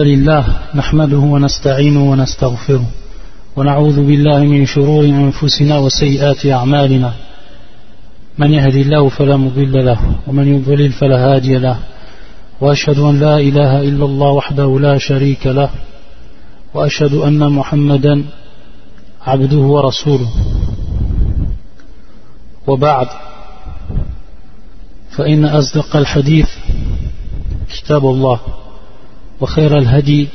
[0.00, 0.44] لله
[0.74, 2.84] نحمده ونستعينه ونستغفره
[3.56, 7.12] ونعوذ بالله من شرور أنفسنا وسيئات أعمالنا.
[8.38, 11.78] من يهدي الله فلا مضل له ومن يضلل فلا هادي له.
[12.60, 15.70] وأشهد أن لا إله إلا الله وحده لا شريك له.
[16.74, 18.24] وأشهد أن محمدا
[19.26, 20.30] عبده ورسوله.
[22.66, 23.08] وبعد
[25.10, 26.48] فإن أصدق الحديث
[27.68, 28.38] كتاب الله.
[29.40, 30.28] وخير الهدي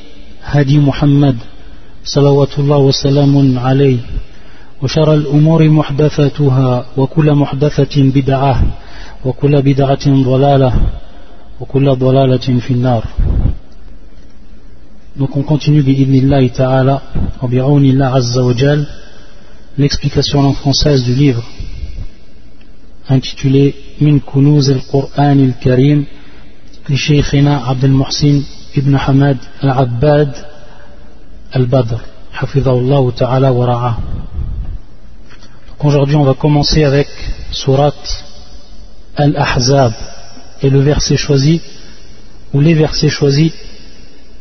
[0.44, 1.38] هدي محمد
[2.04, 3.98] صلوات الله وسلام عليه
[4.82, 8.64] وشر الأمور محدثاتها وكل محدثة بدعة
[9.26, 10.74] وكل بدعة ضلالة
[11.60, 13.04] وكل ضلالة في النار.
[15.20, 17.02] Donc on continue بإذن الله تعالى
[17.44, 18.86] وبعون الله عز وجل
[19.78, 21.44] l'explication en française du livre
[23.10, 26.06] intitulé من كنوز القرآن الكريم
[26.90, 28.44] لشيخنا عبد المحسن
[28.77, 30.33] ابن حماد العباد
[31.57, 32.01] البدر
[32.33, 33.97] حفظه الله تعالى ورعاه
[35.71, 37.09] Donc aujourd'hui on va commencer avec
[37.53, 37.95] surat
[39.17, 39.93] Al-Ahzab
[40.63, 41.61] et le verset choisi
[42.53, 43.53] ou les versets choisis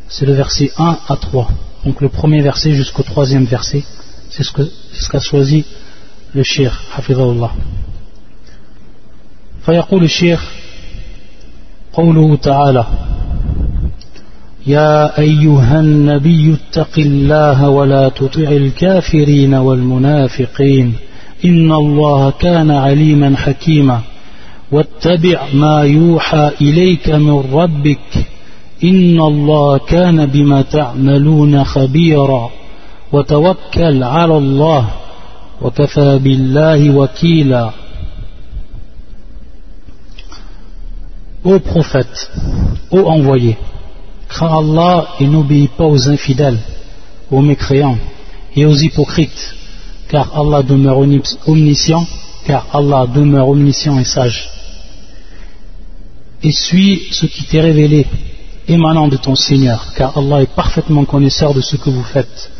[0.08, 1.48] c'est le verset 1 à 3
[1.84, 3.84] donc le premier verset jusqu'au troisième verset
[4.30, 5.64] c'est ce qu'a ce qu'a choisi
[6.34, 7.50] le shir حفظه الله
[9.66, 10.40] فيقول الشيخ
[11.92, 12.84] قوله تعالى
[14.67, 20.93] يا أيها النبي اتق الله ولا تطع الكافرين والمنافقين
[21.45, 24.01] إن الله كان عليما حكيما
[24.71, 28.27] واتبع ما يوحى إليك من ربك
[28.83, 32.49] إن الله كان بما تعملون خبيرا
[33.11, 34.89] وتوكل على الله
[35.61, 37.71] وكفى بالله وكيلا.
[41.43, 42.31] Ô prophète,
[42.89, 43.55] ô envoyé,
[44.34, 46.58] crains Allah et n'obéis pas aux infidèles,
[47.30, 47.98] aux mécréants
[48.56, 49.54] et aux hypocrites,
[50.08, 50.98] car Allah demeure
[51.46, 52.06] omniscient,
[52.46, 54.48] car Allah demeure omniscient et sage.
[56.42, 58.06] Et suis ce qui t'est révélé,
[58.66, 62.50] émanant de ton Seigneur, car Allah est parfaitement connaisseur de ce que vous faites.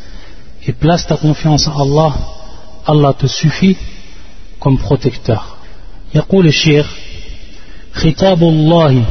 [0.67, 2.13] Et place ta confiance en Allah,
[2.87, 3.77] Allah te suffit
[4.59, 5.57] comme protecteur.
[6.15, 6.87] يقول الشيخ
[7.95, 9.05] خطاب الله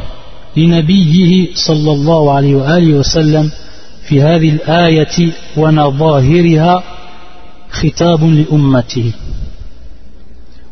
[0.57, 3.51] لنبيه صلى الله عليه وآله وسلم
[4.07, 6.83] في هذه الآية ونظاهرها
[7.71, 9.11] خطاب لأمته.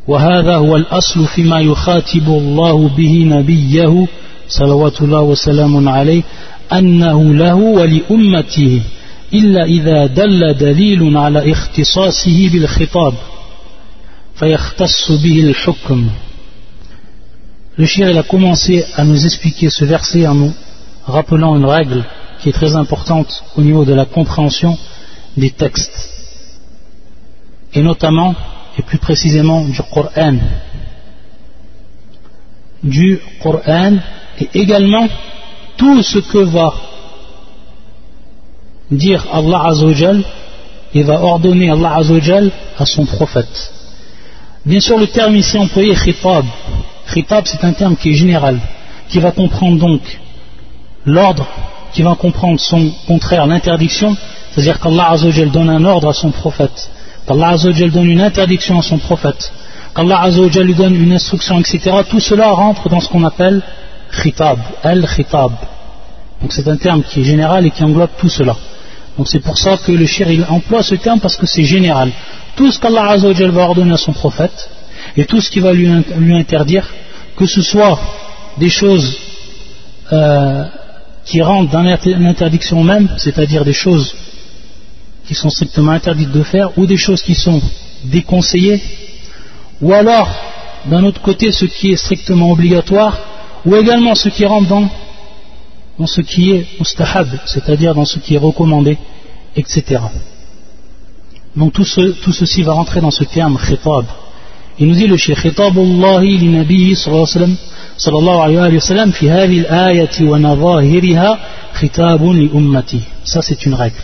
[0.08, 4.08] وهذا هو الأصل فيما يخاطب الله به نبيه
[4.48, 6.24] صلوات الله وسلام عليه
[6.74, 8.82] أنه له ولأمته
[9.34, 13.14] إلا إذا دل دليل على اختصاصه بالخطاب
[14.36, 16.10] فيختص به الحكم.
[17.75, 20.53] Le shir il a commencé à nous expliquer ce verset en nous
[21.06, 22.06] rappelant une règle
[22.39, 24.78] qui est très importante au niveau de la compréhension
[25.35, 26.09] des textes
[27.73, 28.35] et notamment
[28.78, 30.38] et plus précisément du Coran.
[32.84, 33.97] Du Coran
[34.40, 35.07] et également
[35.75, 36.73] tout ce que va
[38.91, 40.23] dire Allah Azzawajal
[40.94, 43.73] et va ordonner Allah Azzawajal à son prophète.
[44.63, 46.45] Bien sûr le terme ici employé est khitab
[47.12, 48.59] khitab c'est un terme qui est général
[49.09, 50.02] qui va comprendre donc
[51.06, 51.47] l'ordre
[51.94, 54.16] qui va comprendre son contraire l'interdiction
[54.52, 56.90] c'est-à-dire qu'Allah Azzawajal donne un ordre à son prophète
[57.28, 59.52] qu'Allah Azzawajal donne une interdiction à son prophète
[59.96, 63.62] qu'Allah Azzawajal lui donne une instruction etc tout cela rentre dans ce qu'on appelle
[64.22, 65.52] khitab, al-khitab.
[66.41, 68.56] Donc c'est un terme qui est général et qui englobe tout cela.
[69.18, 72.12] Donc c'est pour ça que le shir il emploie ce terme parce que c'est général.
[72.56, 74.70] Tout ce qu'Allah Azzawajal va ordonner à son prophète
[75.16, 75.88] et tout ce qu'il va lui,
[76.34, 76.88] interdire,
[77.35, 78.00] que ce soit
[78.57, 79.18] des choses
[80.12, 80.66] euh,
[81.25, 84.13] qui rentrent dans l'interdiction même, c'est-à-dire des choses
[85.25, 87.62] qui sont strictement interdites de faire, ou des choses qui sont
[88.06, 88.81] déconseillées,
[89.81, 90.29] ou alors
[90.85, 93.19] d'un autre côté ce qui est strictement obligatoire,
[93.66, 98.40] ou également ce qui rentre dans, ce qui est mustahab, c'est-à-dire dans ce qui est
[98.40, 98.97] recommandé,
[99.55, 100.02] etc.
[101.55, 101.85] Donc tout,
[102.23, 104.05] tout ceci va rentrer dans ce terme khitab.
[104.79, 109.66] Il nous dit le Cheikh khitab Allahi li Nabi sallallahu alayhi wa sallam fi hadhihi
[109.66, 111.40] al-ayati wa nadhahiriha
[111.79, 113.02] khitabun li ummati.
[113.23, 114.02] Ça c'est une règle.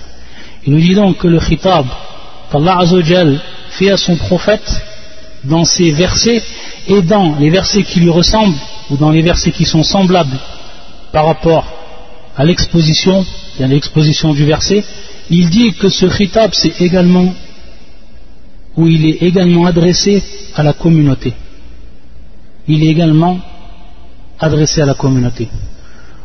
[0.66, 1.86] Il nous dit donc que le khitab
[2.52, 3.40] qu'Allah Azzawajal
[3.72, 4.70] fait à son prophète
[5.44, 6.44] dans ces versets
[6.88, 8.58] et dans les versets qui lui ressemblent
[8.92, 10.38] ou dans les versets qui sont semblables
[11.12, 11.66] par rapport
[12.38, 13.26] à l'exposition,
[13.60, 14.84] l'exposition du verset,
[15.30, 17.34] il dit que ce khitab c'est également
[18.78, 20.24] ou il est également adressé
[20.56, 21.34] à la communauté.
[22.68, 23.40] Il est également
[24.40, 25.50] adressé à la communauté.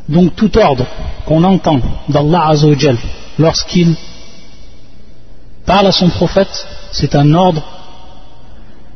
[0.09, 0.87] Donc tout ordre
[1.27, 2.99] qu'on entend d'Allah Azzawajal
[3.39, 3.95] lorsqu'il
[5.65, 7.65] parle à son prophète, c'est un ordre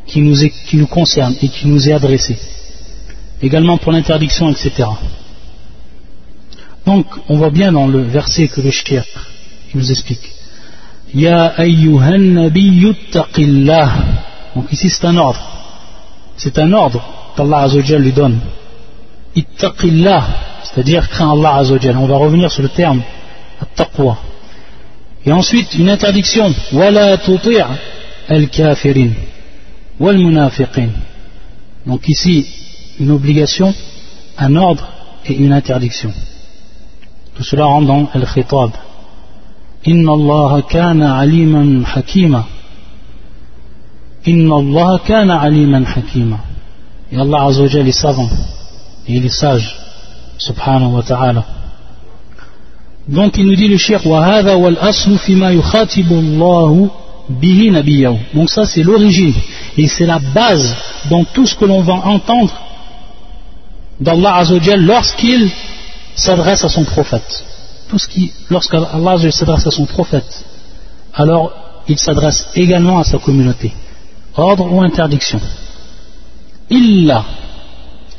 [0.07, 0.37] qui nous,
[0.67, 2.39] qui nous concerne et qui nous est adressé.
[3.41, 4.89] Également pour l'interdiction, etc.
[6.85, 9.05] Donc on voit bien dans le verset que le shir
[9.75, 10.38] nous explique.
[11.15, 12.95] Ya ayyuhan nabiyyu
[14.55, 15.41] Donc ici c'est un ordre.
[16.37, 17.03] C'est un ordre
[17.37, 18.39] qu'Allah Azzawajal lui donne.
[19.35, 20.27] Ittaqillah,
[20.65, 21.97] c'est-à-dire crains Allah Azzawajal.
[21.97, 23.03] On va revenir sur le terme
[23.75, 24.19] taqwa.
[25.25, 26.53] Et ensuite une interdiction.
[26.73, 27.59] Wala tuti'
[28.29, 29.11] al-kafirin
[29.99, 30.91] wal munafiqin.
[31.87, 32.47] Donc ici
[33.01, 33.75] une obligation,
[34.37, 34.89] un ordre
[35.25, 36.13] et une interdiction.
[37.35, 38.71] Tout cela rentre dans al-khitab.
[39.85, 42.45] Inna Allah kana aliman hakima.
[44.27, 46.39] Inna Allah kana aliman hakima.
[47.11, 48.29] Et Allah Azzawajal est savant
[49.07, 49.75] et il est sage,
[50.37, 51.45] subhanahu wa ta'ala.
[53.09, 56.91] Donc il nous dit le shir وَهَذَا وَالْأَصْلُ فِيمَا يُخَاتِبُ اللَّهُ
[57.31, 58.19] bihi nabiyahu.
[58.35, 59.35] Donc ça c'est l'origine
[59.77, 60.77] et c'est la base
[61.09, 62.53] dans tout ce que l'on va entendre
[64.01, 65.51] d'Allah Azzawajal lorsqu'il
[66.15, 67.45] s'adresse à son prophète.
[67.89, 70.45] Tout ce qui, lorsqu'Allah s'adresse à son prophète,
[71.15, 71.53] alors
[71.89, 73.73] il s'adresse également à sa communauté.
[74.37, 75.41] Ordre ou interdiction.
[76.71, 77.25] Illa.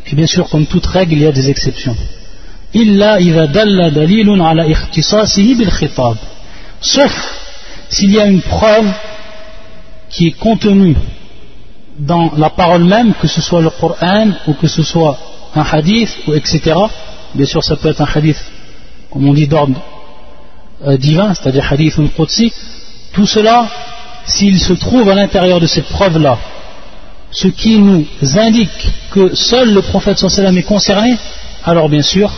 [0.07, 1.95] Et bien sûr, comme toute règle, il y a des exceptions.
[2.73, 6.17] Illa idha dalla dalilun ala ikhtisasihi bil khitab.
[6.81, 7.13] Sauf
[7.89, 8.91] s'il y a une preuve
[10.09, 10.95] qui est contenue
[11.97, 15.17] dans la parole même, que ce soit le Coran ou que ce soit
[15.55, 16.75] un hadith, ou etc.
[17.33, 18.37] Bien sûr, ça peut être un hadith,
[19.11, 19.81] comme on dit, d'ordre
[20.85, 22.53] euh, divin, c'est-à-dire hadith ou qudsi.
[23.11, 23.67] Tout cela,
[24.25, 26.37] s'il se trouve à l'intérieur de cette preuve-là,
[27.31, 31.15] ce qui nous indique que seul le prophète sallam est concerné,
[31.63, 32.31] alors bien sûr,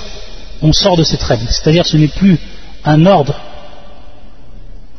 [0.61, 1.45] on sort de cette règle.
[1.49, 2.37] C'est-à-dire ce n'est plus
[2.83, 3.39] un ordre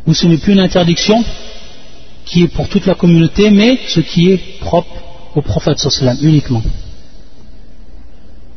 [0.06, 1.24] ou ce n'est plus une interdiction
[2.24, 4.94] qui est pour toute la communauté, mais ce qui est propre
[5.34, 6.62] au prophète sallam uniquement.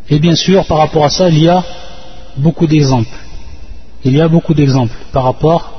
[0.09, 1.63] Et bien sûr, par rapport à ça, il y a
[2.37, 3.17] beaucoup d'exemples.
[4.03, 5.71] Il y a beaucoup d'exemples par rapport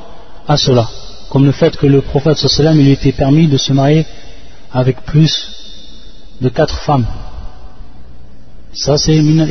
[0.48, 0.88] à cela.
[1.30, 4.06] Comme le fait que le prophète sallam il lui était permis de se marier
[4.72, 5.32] avec plus
[6.40, 7.06] de quatre femmes.
[8.72, 9.46] Ça, c'est une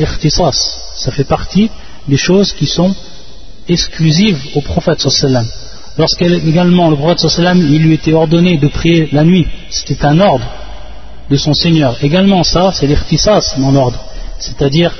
[0.94, 1.70] Ça fait partie
[2.08, 2.94] des choses qui sont
[3.68, 5.46] exclusives au prophète sallam
[5.98, 10.46] lorsqu'également le prophète sallam il lui était ordonné de prier la nuit c'était un ordre
[11.28, 13.98] de son Seigneur également ça c'est l'irtisas mon ordre
[14.38, 14.92] c'est-à-dire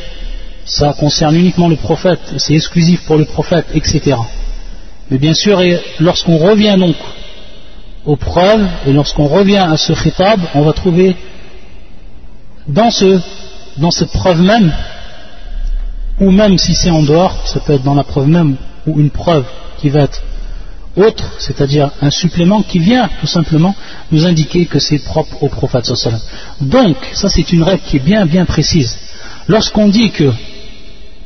[0.67, 4.17] ça concerne uniquement le prophète c'est exclusif pour le prophète etc
[5.11, 5.61] mais bien sûr
[6.01, 6.97] lorsqu'on revient donc
[8.05, 11.17] aux preuves et lorsqu'on revient à ce khitab on va trouver
[12.67, 13.21] dans, ce,
[13.79, 14.73] dans cette preuve même
[16.21, 19.11] ou même si c'est en dehors ça peut être dans la preuve même ou une
[19.11, 19.47] preuve
[19.79, 20.21] qui va être
[20.97, 23.75] autre, c'est-à-dire un supplément qui vient tout simplement
[24.11, 25.93] nous indiquer que c'est propre au prophète.
[26.61, 28.97] Donc, ça c'est une règle qui est bien bien précise.
[29.47, 30.33] Lorsqu'on dit que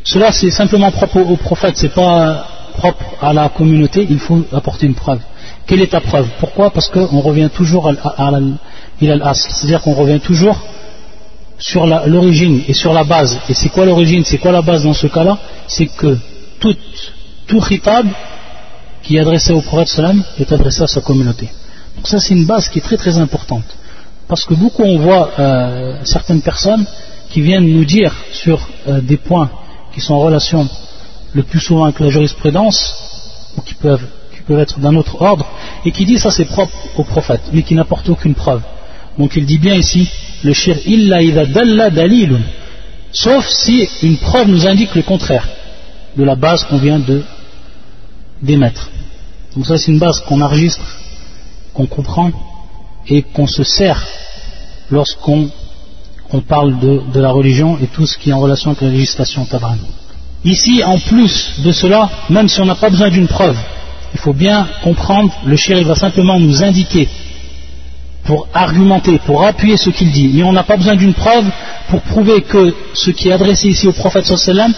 [0.05, 4.87] cela c'est simplement propre au prophète, c'est pas propre à la communauté, il faut apporter
[4.87, 5.20] une preuve.
[5.67, 6.29] Quelle est ta preuve?
[6.38, 6.70] Pourquoi?
[6.70, 10.58] Parce qu'on revient toujours à, à, c'est-à-dire qu'on revient toujours
[11.58, 13.38] sur l'origine et sur la base.
[13.49, 14.25] Et c'est quoi l'origine?
[14.25, 15.38] C'est quoi la base dans ce cas-là?
[15.69, 16.17] C'est que
[16.58, 16.75] tout,
[17.47, 18.06] tout khitab
[19.02, 21.49] qui est adressé au prophète salam est adressé à sa communauté.
[21.97, 23.64] Donc ça c'est une base qui est très très importante.
[24.28, 26.87] Parce que beaucoup on voit euh, certaines personnes
[27.30, 29.50] qui viennent nous dire sur euh, des points
[29.92, 30.68] qui sont en relation
[31.32, 32.94] le plus souvent avec la jurisprudence,
[33.56, 34.04] ou qui peuvent,
[34.35, 35.47] qui peuvent être d'un autre ordre,
[35.85, 38.62] et qui disent ça c'est propre au prophète, mais qui n'apporte aucune preuve.
[39.18, 40.09] Donc il dit bien ici,
[40.42, 42.42] le shir illa idha dalla dalilun,
[43.12, 45.47] sauf si une preuve nous indique le contraire
[46.16, 47.23] de la base qu'on vient de
[48.42, 48.88] d'émettre.
[49.54, 50.85] Donc ça c'est une base qu'on enregistre,
[51.75, 52.30] qu'on comprend
[53.09, 54.06] et qu'on se sert
[54.90, 55.50] lorsqu'on
[56.39, 59.81] parle de, la religion et tout ce qui est en relation avec la législation tabrane.
[60.45, 63.57] Ici, en plus de cela, même si on n'a pas besoin d'une preuve,
[64.15, 67.09] il faut bien comprendre, le shérif va simplement nous indiquer
[68.25, 70.31] pour argumenter, pour appuyer ce qu'il dit.
[70.33, 71.47] Mais on n'a pas besoin d'une preuve
[71.89, 74.73] pour prouver que ce qui est adressé ici au prophète sallam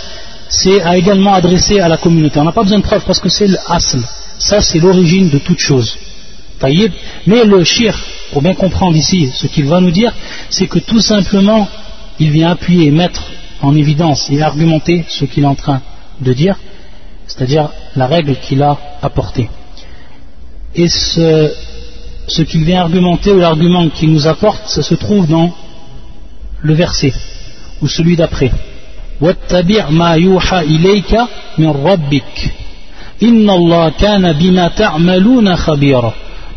[0.48, 2.38] c'est également adressé à la communauté.
[2.38, 4.00] On n'a pas besoin de preuves parce que c'est l'asl.
[4.38, 5.96] Ça, c'est l'origine de toute chose.
[7.26, 7.98] Mais le shir,
[8.32, 10.12] pour bien comprendre ici ce qu'il va nous dire,
[10.50, 11.68] c'est que tout simplement,
[12.18, 13.22] il vient appuyer, mettre
[13.60, 15.80] en évidence et argumenter ce qu'il est en train
[16.20, 16.56] de dire,
[17.26, 19.48] c'est-à-dire la règle qu'il a apportée.
[20.74, 21.52] Et ce,
[22.28, 25.52] ce qu'il vient argumenter ou l'argument qu'il nous apporte, ça se trouve dans
[26.60, 27.12] le verset
[27.80, 28.50] ou celui d'après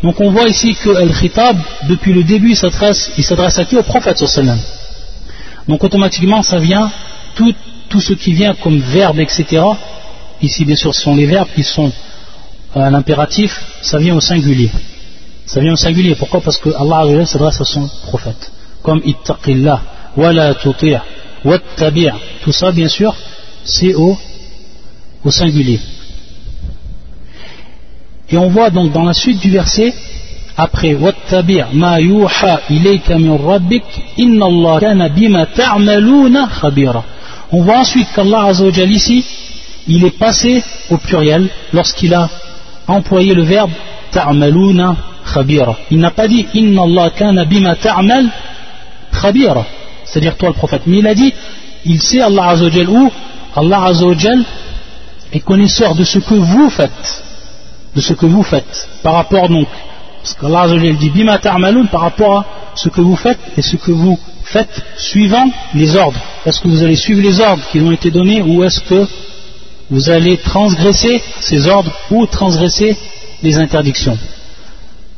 [0.02, 1.56] donc on voit ici que Al-Khitab,
[1.88, 3.76] depuis le début, il s'adresse, à qui?
[3.76, 4.58] Au prophète sallam.
[5.68, 6.90] Donc automatiquement, ça vient,
[7.34, 7.54] tout,
[7.88, 9.62] tout, ce qui vient comme verbe, etc.
[10.42, 11.90] Ici, bien sûr, ce sont les verbes qui sont
[12.74, 14.70] à l'impératif, ça vient au singulier.
[15.46, 16.14] Ça vient au singulier.
[16.14, 16.40] Pourquoi?
[16.40, 18.52] Parce que Allah s'adresse à son prophète.
[18.82, 19.80] Comme Ittaqillah,
[20.16, 21.02] Wala Tuti'a,
[21.44, 22.10] Wattabi'
[22.42, 23.14] Tout ça, bien sûr,
[23.64, 24.18] c'est au,
[25.24, 25.80] au singulier
[28.30, 29.94] et on voit donc dans la suite du verset
[30.56, 30.96] après
[36.60, 37.04] khabira
[37.52, 39.24] on voit ensuite qu'Allah azawajal ici
[39.88, 42.28] il est passé au pluriel lorsqu'il a
[42.88, 43.70] employé le verbe
[44.10, 44.96] ta'maluna
[45.32, 48.26] khabira il n'a pas dit inna Allah kana bima ta'mal
[49.12, 49.64] khabira
[50.06, 50.82] c'est-à-dire toi le prophète.
[50.86, 51.32] Mais il a dit,
[51.84, 53.10] il sait Allah Azzawajal où?
[53.54, 54.42] Allah Azzawajal
[55.32, 57.24] est connaisseur de ce que vous faites.
[57.96, 58.88] De ce que vous faites.
[59.02, 59.66] Par rapport donc,
[60.22, 60.66] parce qu'Allah
[61.00, 64.82] dit, bima ta'maloun par rapport à ce que vous faites et ce que vous faites
[64.98, 66.20] suivant les ordres.
[66.44, 69.06] Est-ce que vous allez suivre les ordres qui ont été donnés ou est-ce que
[69.90, 72.96] vous allez transgresser ces ordres ou transgresser
[73.42, 74.18] les interdictions?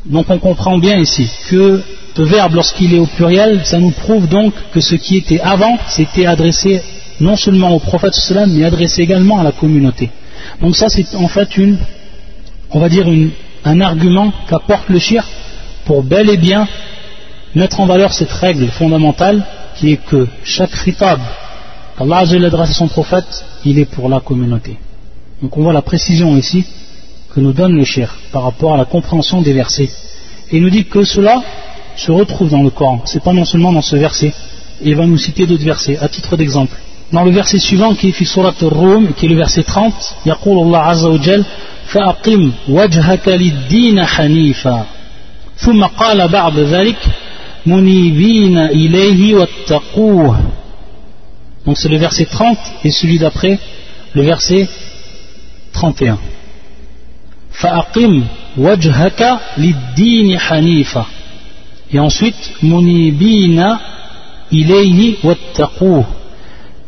[0.07, 1.83] Donc on comprend bien ici que
[2.19, 5.79] ce verbe, lorsqu'il est au pluriel, ça nous prouve donc que ce qui était avant,
[5.87, 6.83] c'était adressé
[7.21, 8.15] non seulement au prophète
[8.49, 10.11] mais adressé également à la communauté.
[10.61, 11.79] Donc ça, c'est en fait une,
[12.72, 13.06] on va dire
[13.66, 15.24] un argument qu'apporte le shir
[15.86, 16.68] pour bel et bien
[17.56, 19.46] mettre en valeur cette règle fondamentale
[19.78, 21.20] qui est que chaque khitab
[21.98, 24.78] qu'Allah adresse à son prophète, il est pour la communauté.
[25.42, 26.66] Donc on voit la précision ici
[27.34, 29.90] que nous donne le shir par rapport à la compréhension des versets.
[30.52, 31.42] Et il nous dit que cela
[31.96, 33.02] se retrouve dans le Coran.
[33.06, 34.34] C'est pas non seulement dans ce verset.
[34.82, 36.76] il va nous citer d'autres versets, à titre d'exemple.
[37.12, 39.94] Dans le verset suivant, qui est fi surat al-Rum, qui est le verset 30,
[40.26, 41.46] يقول الله عز وجل
[41.88, 44.86] فأقم وجهك للدين حنيفا
[45.58, 46.98] ثم قال بعد ذلك
[47.66, 50.40] منيبين إليه واتقوه
[51.66, 53.58] donc c'est le verset 30 et celui d'après
[54.16, 54.68] le verset
[55.74, 56.18] 31
[57.52, 58.24] فأقم
[58.58, 61.06] وجهك للدين حنيفا
[61.94, 63.80] et ensuite, munibina
[64.52, 66.04] ilayhi wattaqouh.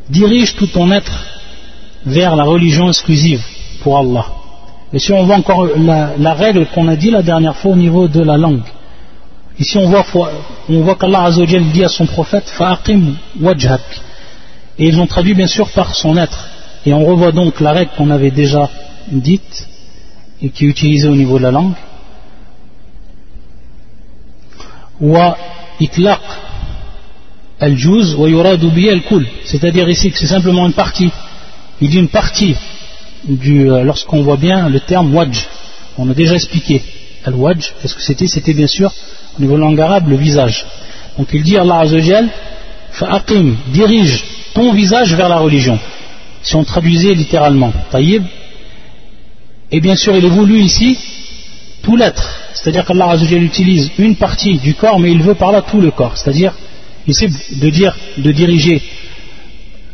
[0.10, 1.26] Dirige tout ton être
[2.06, 3.44] vers la religion exclusive
[3.82, 4.26] pour Allah.
[4.93, 8.09] Et si on voit encore la, règle qu'on a dit la dernière fois au niveau
[8.09, 8.63] de la langue.
[9.59, 10.05] Ici on voit,
[10.69, 13.81] on voit qu'Allah dit à son prophète Fa'aqim wajhak.
[14.79, 16.49] Et ils ont traduit bien sûr par son être.
[16.87, 18.69] Et on revoit donc la règle qu'on avait déjà
[19.13, 19.69] dite
[20.43, 21.75] et qui est utilisée au niveau de la langue.
[29.45, 31.11] c'est-à-dire ici que c'est simplement une partie
[31.81, 32.57] il dit une partie
[33.29, 35.47] euh, lorsqu'on voit bien le terme wajj
[35.99, 36.83] on a déjà expliqué.
[37.25, 38.27] Al-wajj qu'est-ce que c'était?
[38.27, 38.93] C'était bien sûr
[39.37, 40.65] au niveau de langue arabe le visage.
[41.19, 42.29] Donc il dit Allah Azzawajal
[42.93, 44.25] fa'aqim dirige
[44.55, 45.79] ton visage vers la religion.
[46.43, 48.25] Si on traduisait littéralement taïb
[49.71, 50.99] et bien sûr il voulu ici
[51.83, 52.41] tout l'être.
[52.55, 56.17] C'est-à-dire qu'Allah utilise une partie du corps, mais il veut par là tout le corps.
[56.17, 56.53] C'est-à-dire,
[57.07, 58.83] il sait de dire, de diriger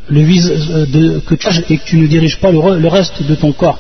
[0.09, 3.79] le euh, que tu et que tu ne diriges pas le, reste de ton corps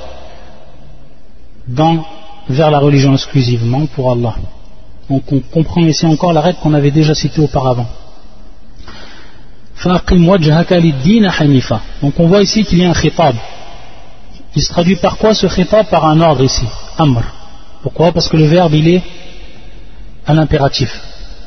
[2.48, 4.34] vers la religion exclusivement pour Allah.
[5.10, 7.86] Donc on comprend ici encore la règle qu'on avait déjà citée auparavant.
[12.02, 13.36] Donc on voit ici qu'il y a un khitab.
[14.54, 15.86] Il se traduit par quoi ce khitab?
[15.86, 16.64] Par un ordre ici,
[16.98, 17.22] amr.
[17.82, 18.12] Pourquoi?
[18.12, 19.02] Parce que le verbe, il est
[20.26, 20.90] à l'impératif.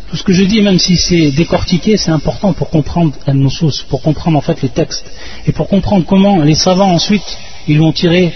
[0.09, 4.01] Tout ce que je dis, même si c'est décortiqué, c'est important pour comprendre al-nusus, pour
[4.01, 5.05] comprendre en fait les textes,
[5.45, 7.37] et pour comprendre comment les savants ensuite,
[7.67, 8.33] ils vont tirer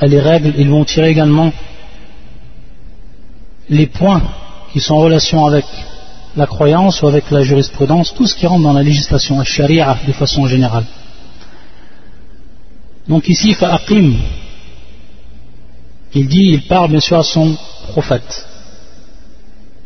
[0.00, 1.52] les règles, ils vont tirer également
[3.68, 4.22] les points
[4.72, 5.66] qui sont en relation avec
[6.36, 9.98] la croyance ou avec la jurisprudence, tout ce qui rentre dans la législation, la sharia
[10.06, 10.86] de façon générale.
[13.08, 14.14] Donc ici, fa'aqim,
[16.14, 17.56] il dit, il parle bien sûr à son
[17.88, 18.46] prophète.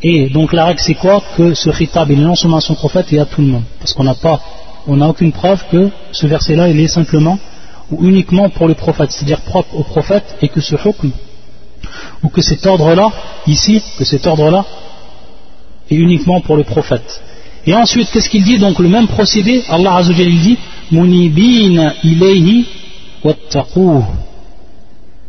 [0.02, 2.74] Et donc la règle c'est quoi Que ce khitab il est non seulement à son
[2.74, 3.64] prophète et à tout le monde.
[3.78, 4.40] Parce qu'on n'a pas,
[4.86, 7.38] on n'a aucune preuve que ce verset là il est simplement
[7.90, 11.10] ou uniquement pour le prophète, c'est-à-dire propre au prophète et que ce hukm
[12.22, 13.10] ou que cet ordre là,
[13.46, 14.64] ici, que cet ordre là
[15.90, 17.20] est uniquement pour le prophète.
[17.66, 20.58] Et ensuite, qu'est-ce qu'il dit Donc le même procédé, Allah Azzawajal il dit
[20.90, 22.66] Munibina ilayhi
[23.24, 24.04] wattaqouh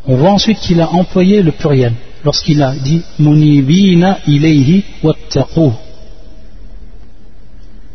[0.06, 5.72] on voit ensuite qu'il a employé le pluriel lorsqu'il a dit munibina ilayhi wattaqu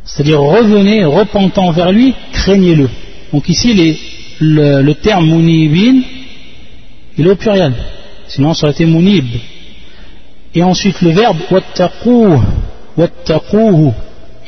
[0.05, 2.89] C'est-à-dire revenez, repentant vers lui, craignez-le.
[3.33, 3.99] Donc ici,
[4.41, 6.03] le, terme munibin,
[7.17, 7.75] il est au pluriel.
[8.29, 9.27] Sinon, ça aurait été munib.
[10.55, 12.43] Et ensuite, le verbe wattaqouh,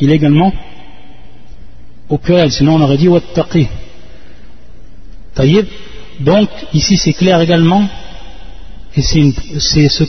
[0.00, 0.52] il est également
[2.08, 2.50] au pluriel.
[2.50, 3.68] Sinon, on aurait dit wattaqi.
[6.20, 7.88] Donc, ici, c'est clair également.
[8.95, 10.03] Et c'est ce,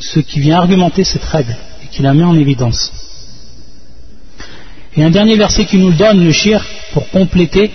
[0.00, 2.92] ce qui vient argumenter cette règle et qui la met en évidence.
[4.96, 7.70] Et un dernier verset qui nous le donne, le shir, pour compléter,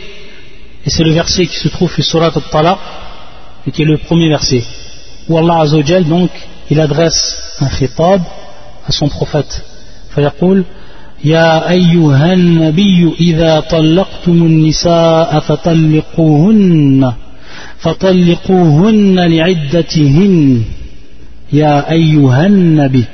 [0.86, 2.78] et c'est le verset qui se trouve sur Surat al-Talaq,
[3.66, 4.64] et qui est le premier verset,
[5.28, 6.30] où Allah Azzawajal, donc,
[6.70, 8.22] il adresse un khitab
[8.88, 9.64] à son prophète.
[10.16, 10.64] فيقول
[11.24, 17.14] يا أيها النبي إذا طلقتم النساء فطلقوهن
[17.80, 20.64] فطلقوهن لعدتهن
[21.54, 23.06] يا أيها النبي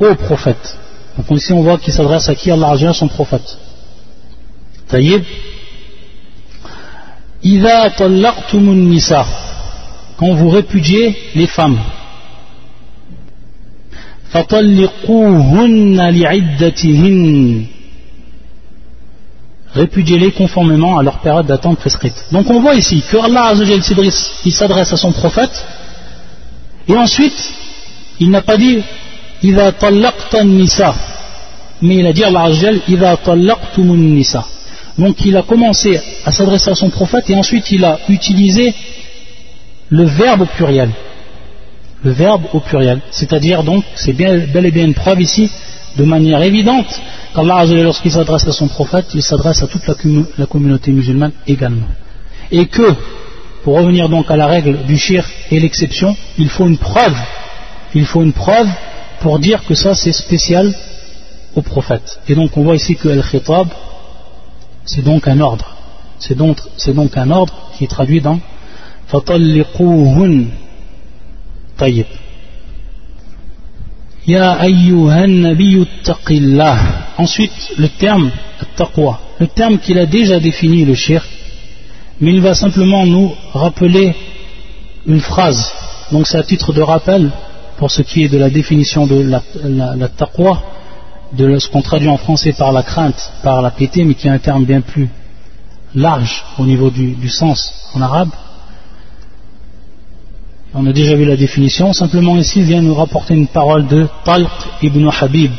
[0.00, 0.76] Ô prophète
[1.16, 3.58] donc ici on voit qu'il s'adresse à qui Allah Azza son prophète.
[4.88, 5.22] Taïb.
[7.42, 9.24] Ida tallaqtumun nisa.
[10.16, 11.78] Quand vous répudiez les femmes.
[14.30, 17.64] Fatalliquhunna li'iddatihin.
[19.73, 22.15] répudiez-les conformément à leur période d'attente prescrite.
[22.31, 23.53] Donc on voit ici que Allah
[24.45, 25.65] il s'adresse à son prophète,
[26.87, 27.53] et ensuite,
[28.19, 28.81] il n'a pas dit
[29.43, 30.95] nisa,
[31.81, 34.43] mais il a dit Allah Azzajal, Iza talaqtumun nisa.
[34.97, 38.73] Donc il a commencé à s'adresser à son prophète, et ensuite il a utilisé
[39.89, 40.89] le verbe au pluriel.
[42.03, 43.01] Le verbe au pluriel.
[43.11, 45.49] C'est-à-dire donc, c'est bel et bien une preuve ici,
[45.97, 47.01] de manière évidente,
[47.33, 49.87] qu'Allah lorsqu'il s'adresse à son prophète il s'adresse à toute
[50.37, 51.87] la, communauté musulmane également
[52.51, 52.93] et que
[53.63, 57.17] pour revenir donc à la règle du shir et l'exception il faut une preuve
[57.93, 58.67] il faut une preuve
[59.21, 60.73] pour dire que ça c'est spécial
[61.55, 62.19] au prophète.
[62.27, 63.67] Et donc on voit ici que Al-Khitab,
[64.85, 65.75] c'est donc un ordre.
[66.19, 66.57] C'est donc,
[66.87, 68.39] donc, un ordre qui est traduit dans
[69.07, 70.47] Fatalliquhun
[71.77, 72.07] Tayyib.
[74.29, 74.59] Ya.
[77.17, 78.31] Ensuite, le terme
[78.75, 79.19] taqwa.
[79.39, 81.25] Le terme qu'il a déjà défini le shir,
[82.21, 84.15] mais il va simplement nous rappeler
[85.07, 85.71] une phrase.
[86.11, 87.31] Donc c'est à titre de rappel
[87.77, 89.41] pour ce qui est de la définition de la,
[89.95, 90.61] la, taqwa,
[91.33, 94.31] de ce qu'on traduit en français par la crainte, par la piété, mais qui est
[94.31, 95.09] un terme bien plus
[95.95, 98.29] large au niveau du, sens en arabe.
[100.73, 104.07] On a déjà vu la définition, simplement ici il vient nous rapporter une parole de
[104.23, 104.49] Talq
[104.83, 105.51] ibn Habib,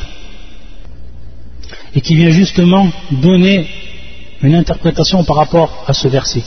[1.94, 3.66] et qui vient justement donner
[4.42, 6.44] une interprétation par rapport à ce verset.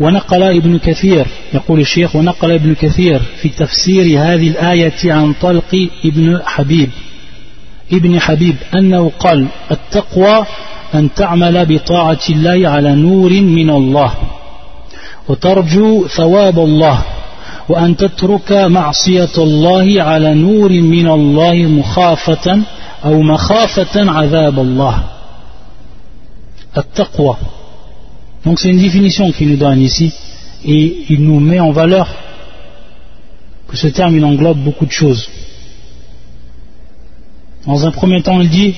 [0.00, 6.40] ونقل ابن كثير يقول الشيخ ونقل ابن كثير في تفسير هذه الآية عن طلق ابن
[6.46, 6.90] حبيب
[7.92, 10.46] ابن حبيب أنه قال التقوى
[10.94, 14.14] أن تعمل بطاعة الله على نور من الله
[15.29, 17.03] وترجو ثواب الله
[17.69, 22.61] وأن تترك معصية الله على نور من الله مخافة
[23.05, 25.03] أو مخافة عذاب الله
[26.77, 27.37] التقوى
[28.45, 30.13] Donc c'est une définition qu'il nous donne ici
[30.65, 32.07] et il nous met en valeur
[33.69, 35.29] que ce terme il englobe beaucoup de choses.
[37.65, 38.75] Dans un premier temps, il dit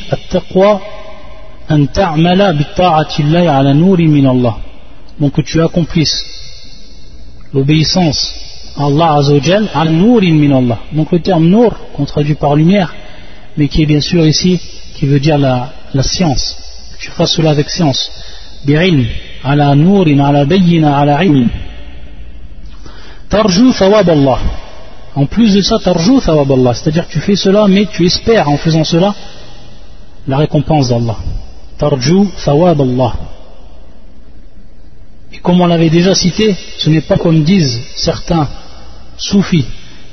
[5.19, 6.38] Donc que tu accomplisses
[7.52, 8.34] l'obéissance
[8.76, 10.78] à Allah Azzawajal, al nourin min Allah.
[10.92, 12.94] Donc le terme nour, qu'on traduit par lumière,
[13.56, 14.60] mais qui est bien sûr ici,
[14.94, 16.56] qui veut dire la, la science.
[16.98, 18.10] Tu fasses cela avec science.
[18.64, 19.06] Bi'ilm,
[19.42, 21.48] ala nourin, ala bayyina, ala ilm.
[23.28, 24.38] Tarju thawab Allah.
[25.14, 26.74] En plus de ça, tarju thawab Allah.
[26.74, 29.14] C'est-à-dire que tu fais cela, mais tu espères en faisant cela
[30.28, 31.16] la récompense d'Allah.
[31.78, 33.12] Tarju thawab Allah
[35.32, 38.48] et comme on l'avait déjà cité ce n'est pas comme disent certains
[39.16, 39.66] soufis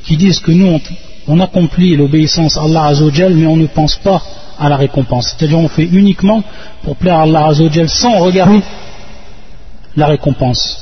[0.06, 0.80] qui disent que nous
[1.28, 4.22] on, accomplit l'obéissance à Allah Azzawajal mais on ne pense pas
[4.60, 6.44] à la récompense c'est-à-dire on fait uniquement
[6.84, 8.62] pour plaire à Allah Azzawajal sans regarder
[9.98, 10.78] la récompense.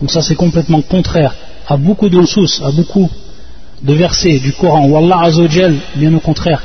[0.00, 1.34] Donc ça c'est complètement contraire
[1.66, 3.10] à beaucoup de sources, à beaucoup
[3.82, 5.30] de versets du Coran où Allah
[5.96, 6.62] bien au contraire,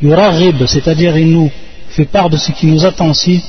[0.00, 1.50] c'est-à-dire il nous
[1.88, 3.42] fait part de ce qui nous attend si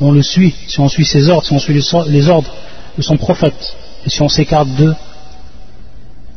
[0.00, 1.74] on le suit, si on suit ses ordres, si on suit
[2.08, 2.50] les ordres
[2.96, 3.76] de son prophète,
[4.06, 4.94] et si on s'écarte de,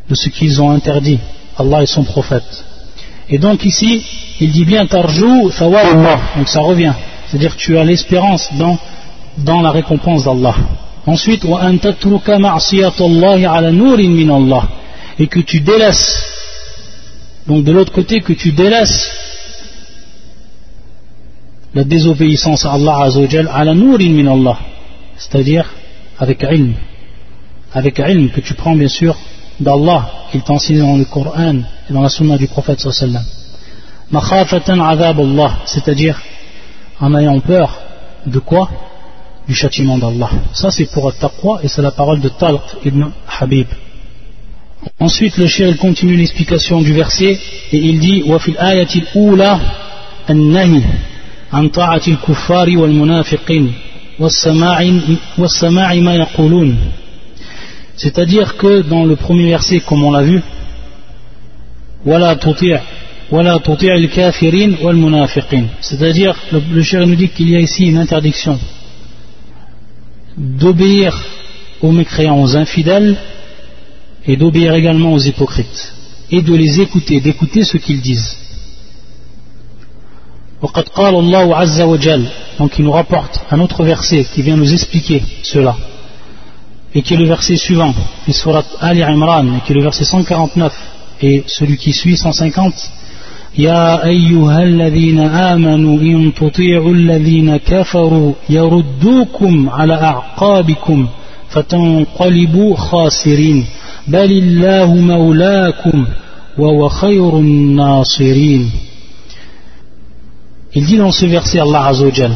[0.10, 1.20] de ce qu'ils ont interdit,
[1.58, 2.64] Allah et son prophète.
[3.30, 4.06] Et donc ici,
[4.40, 6.94] il dit bien tarjou Allah, donc ça revient,
[7.28, 8.78] c'est-à-dire que tu as l'espérance dans
[9.38, 10.56] dans la récompense d'Allah.
[11.06, 11.46] Ensuite,
[15.20, 16.18] et que tu délaisses.
[17.48, 19.10] Donc de l'autre côté que tu délaisses
[21.77, 24.59] la désobéissance à Allah Azzawajal à la nourin min Allah,
[25.17, 25.67] c'est-à-dire
[26.19, 26.75] avec ilm,
[27.73, 29.17] avec ilm que tu prends bien sûr
[29.59, 31.57] d'Allah, qu'il t'enseigne dans le Coran
[31.89, 33.25] et dans la sunna du prophète sallallahu
[34.11, 36.21] makhafatan azab Allah, c'est-à-dire
[37.01, 37.69] en ayant peur
[38.27, 38.69] de quoi
[39.49, 40.31] Du châtiment d'Allah.
[40.53, 43.03] Ça c'est pour taqwa et c'est la parole de Talq ibn
[43.41, 43.67] Habib.
[45.01, 47.39] Ensuite le shir continue l'explication du verset
[47.73, 49.61] et il dit وفي الآية الأولى
[50.31, 50.83] النهي
[51.53, 53.73] عن طاعة الكفار والمنافقين
[54.19, 54.93] والسماع,
[55.39, 56.77] والسماع ما يقولون
[57.97, 60.41] c'est-à-dire que dans le premier verset comme on l'a vu
[62.07, 62.81] ولا تطيع
[63.31, 67.99] ولا تطيع الكافرين والمنافقين c'est-à-dire le, le shir nous dit qu'il y a ici une
[67.99, 68.59] interdiction
[70.37, 71.23] d'obéir
[71.83, 73.17] aux mécréants, aux infidèles
[74.27, 75.95] et d'obéir également aux hypocrites
[76.31, 78.37] et de les écouter, d'écouter ce qu'ils disent.
[82.59, 85.77] donc il nous rapporte un autre verset qui vient nous expliquer cela
[86.95, 87.95] et qui est le verset suivant
[88.31, 90.73] surat Ali Imran et qui est le verset 149
[91.23, 92.75] et celui qui suit 150
[93.59, 101.09] يا أيها الذين آمنوا إن تطيعوا الذين كفروا يردوكم على أعقابكم
[101.49, 103.65] فتنقلبوا خاسرين
[104.09, 106.07] بل الله مولاكم
[106.59, 108.71] وهو خير الناصرين
[110.78, 112.34] il dit dans ce verset Allah Azzawajal,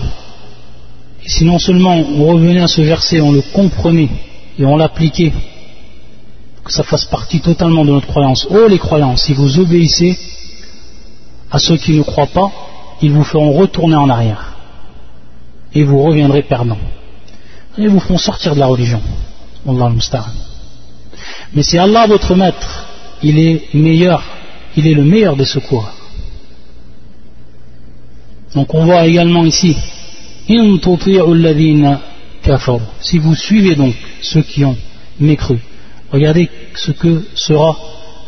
[1.24, 4.10] et si non seulement on revenait à ce verset, on le comprenait
[4.58, 5.32] et on l'appliquait,
[6.66, 8.48] que ça fasse partie totalement de notre croyance.
[8.50, 10.18] Oh les croyants, si vous obéissez
[11.52, 12.52] à ceux qui ne croient pas,
[13.04, 14.56] ils vous feront retourner en arrière.
[15.76, 16.80] Et vous reviendrez perdant.
[17.78, 19.02] Et vous feront sortir de la religion.
[21.54, 22.88] Mais si Allah, votre maître,
[23.22, 24.24] il est meilleur,
[24.76, 25.88] il est le meilleur des secours.
[28.56, 29.76] Donc on voit également ici,
[33.02, 34.78] si vous suivez donc ceux qui ont
[35.20, 35.60] mécru,
[36.12, 37.78] regardez ce que sera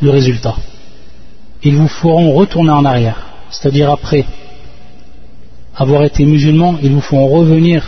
[0.01, 0.55] le résultat
[1.63, 4.25] ils vous feront retourner en arrière, c'est-à-dire après
[5.75, 7.87] avoir été musulmans, ils vous feront revenir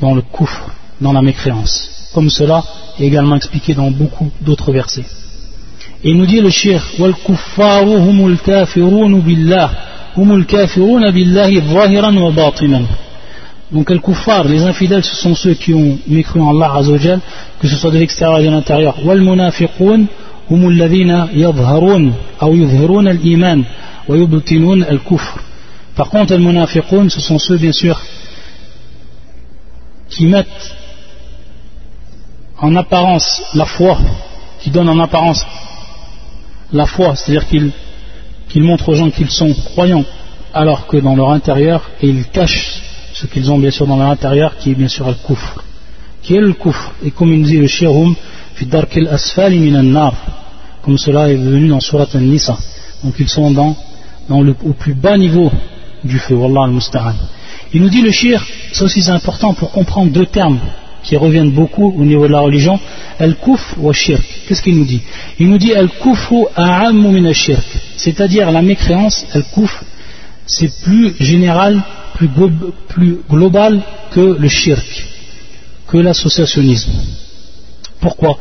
[0.00, 2.10] dans le coufre, dans la mécréance.
[2.14, 2.62] Comme cela
[2.98, 5.04] est également expliqué dans beaucoup d'autres versets.
[6.04, 7.14] Et il nous dit le shir, wal
[13.72, 17.20] donc les kuffar, les infidèles, ce sont ceux qui ont mécru en Allah Azzawajal,
[17.58, 18.94] que ce soit de l'extérieur et de l'intérieur.
[19.04, 20.06] Hum
[25.96, 28.00] Par contre, les ce sont ceux bien sûr
[30.08, 30.74] qui mettent
[32.60, 33.98] en apparence la foi,
[34.60, 35.44] qui donnent en apparence
[36.72, 37.72] la foi, c'est-à-dire qu'ils
[38.54, 40.04] qu montrent aux gens qu'ils sont croyants,
[40.52, 42.80] alors que dans leur intérieur, et ils cachent
[43.12, 45.64] ce qu'ils ont bien sûr dans leur intérieur, qui est bien sûr le kufr.
[46.22, 46.54] Qui est le
[47.04, 48.14] Et comme il dit le shirum,
[50.84, 52.56] comme cela est venu dans Surat An-Nisa.
[53.02, 53.74] Donc ils sont dans,
[54.28, 55.50] le, au plus bas niveau
[56.04, 56.34] du feu.
[56.36, 57.14] Wallah al-Musta'an.
[57.72, 60.60] Il nous dit le shir, ça aussi c'est important pour comprendre deux termes
[61.04, 62.78] qui reviennent beaucoup au niveau de la religion,
[63.18, 64.22] al-kuf wa shirk.
[64.46, 65.02] Qu'est-ce qu'il nous dit
[65.38, 67.62] Il nous dit al-kufu a'ammu shirk
[67.96, 69.84] cest c'est-à-dire la mécréance, al-kuf,
[70.46, 71.82] c'est plus général,
[72.14, 72.28] plus,
[73.28, 75.06] global que le shirk,
[75.86, 76.92] que l'associationnisme.
[78.00, 78.38] Pourquoi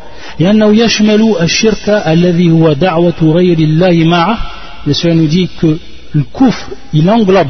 [4.85, 5.79] Monsieur nous dit que
[6.13, 7.47] le kouf, il englobe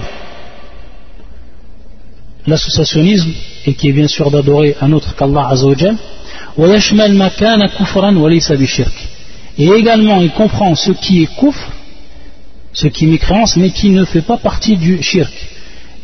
[2.47, 3.31] l'associationnisme
[3.65, 5.95] et qui est bien sûr d'adorer un autre qu'Allah Azzawajal
[9.57, 11.55] et également il comprend ce qui est kouf
[12.73, 15.33] ce qui est mécréance mais qui ne fait pas partie du shirk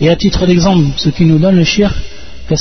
[0.02, 1.95] et à titre d'exemple ce qui nous donne le shirk
[2.49, 2.56] le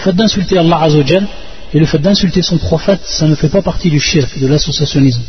[0.00, 1.26] fait d'insulter Allah Azzawajal
[1.72, 5.22] et le fait d'insulter son prophète, ça ne fait pas partie du shirk, de l'associationnisme.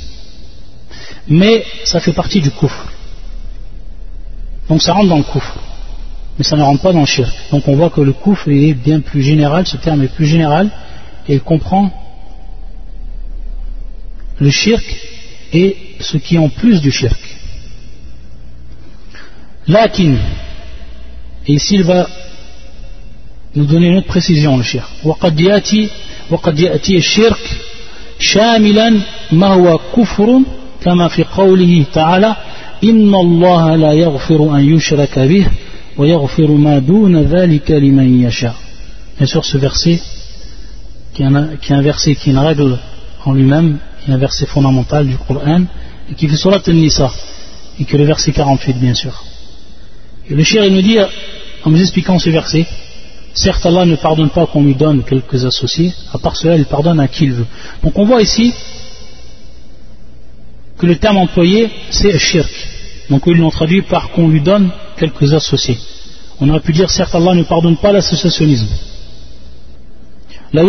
[1.27, 2.85] Mais ça fait partie du kufr.
[4.68, 5.58] Donc ça rentre dans le kufr.
[6.38, 7.32] Mais ça ne rentre pas dans le shirk.
[7.52, 10.70] Donc on voit que le kufr est bien plus général, ce terme est plus général,
[11.28, 11.90] et il comprend
[14.40, 14.84] le shirk
[15.52, 17.20] et ce qui est en plus du shirk.
[19.68, 20.16] Lakin,
[21.46, 22.06] et ici il va
[23.54, 24.90] nous donner une autre précision le shirk.
[25.04, 25.88] وقد يأتي
[26.30, 27.60] وقد يأتي الشرك
[28.18, 29.00] شاملا
[29.32, 30.40] ما هو كفر
[30.84, 32.36] كما في قوله تعالى
[32.84, 35.46] إن الله لا يغفر أن يشرك به
[35.98, 38.54] ويغفر ما دون ذلك لمن يشاء.
[39.18, 40.00] Bien sûr ce verset
[41.14, 42.78] qui est un, qui est un verset qui est une règle
[43.24, 45.62] en lui-même un verset fondamental du Coran,
[46.10, 47.10] et qui fait Surat al-Nisa,
[47.80, 49.24] et que le verset 48 bien sûr.
[50.28, 50.98] Et le shir il nous dit,
[51.64, 52.66] en nous expliquant ce verset,
[53.32, 57.00] certes Allah ne pardonne pas qu'on lui donne quelques associés, à part cela il pardonne
[57.00, 57.46] à qui il veut.
[57.82, 58.52] Donc on voit ici
[60.79, 62.49] que le terme employé c'est shirk.
[63.09, 65.77] Donc ils l'ont traduit par qu'on lui donne quelques associés.
[66.39, 68.67] On aurait pu dire certes Allah ne pardonne pas l'associationnisme.
[70.53, 70.63] La.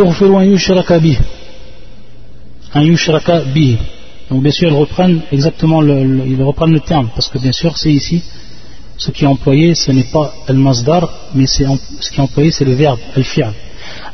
[4.31, 7.77] Donc bien sûr ils reprennent exactement le, ils reprennent le terme parce que bien sûr
[7.79, 8.23] c'est ici
[8.97, 11.63] ce qui est employé ce n'est pas al-masdar mais ce
[12.11, 13.53] qui est employé c'est le verbe al-fi'l.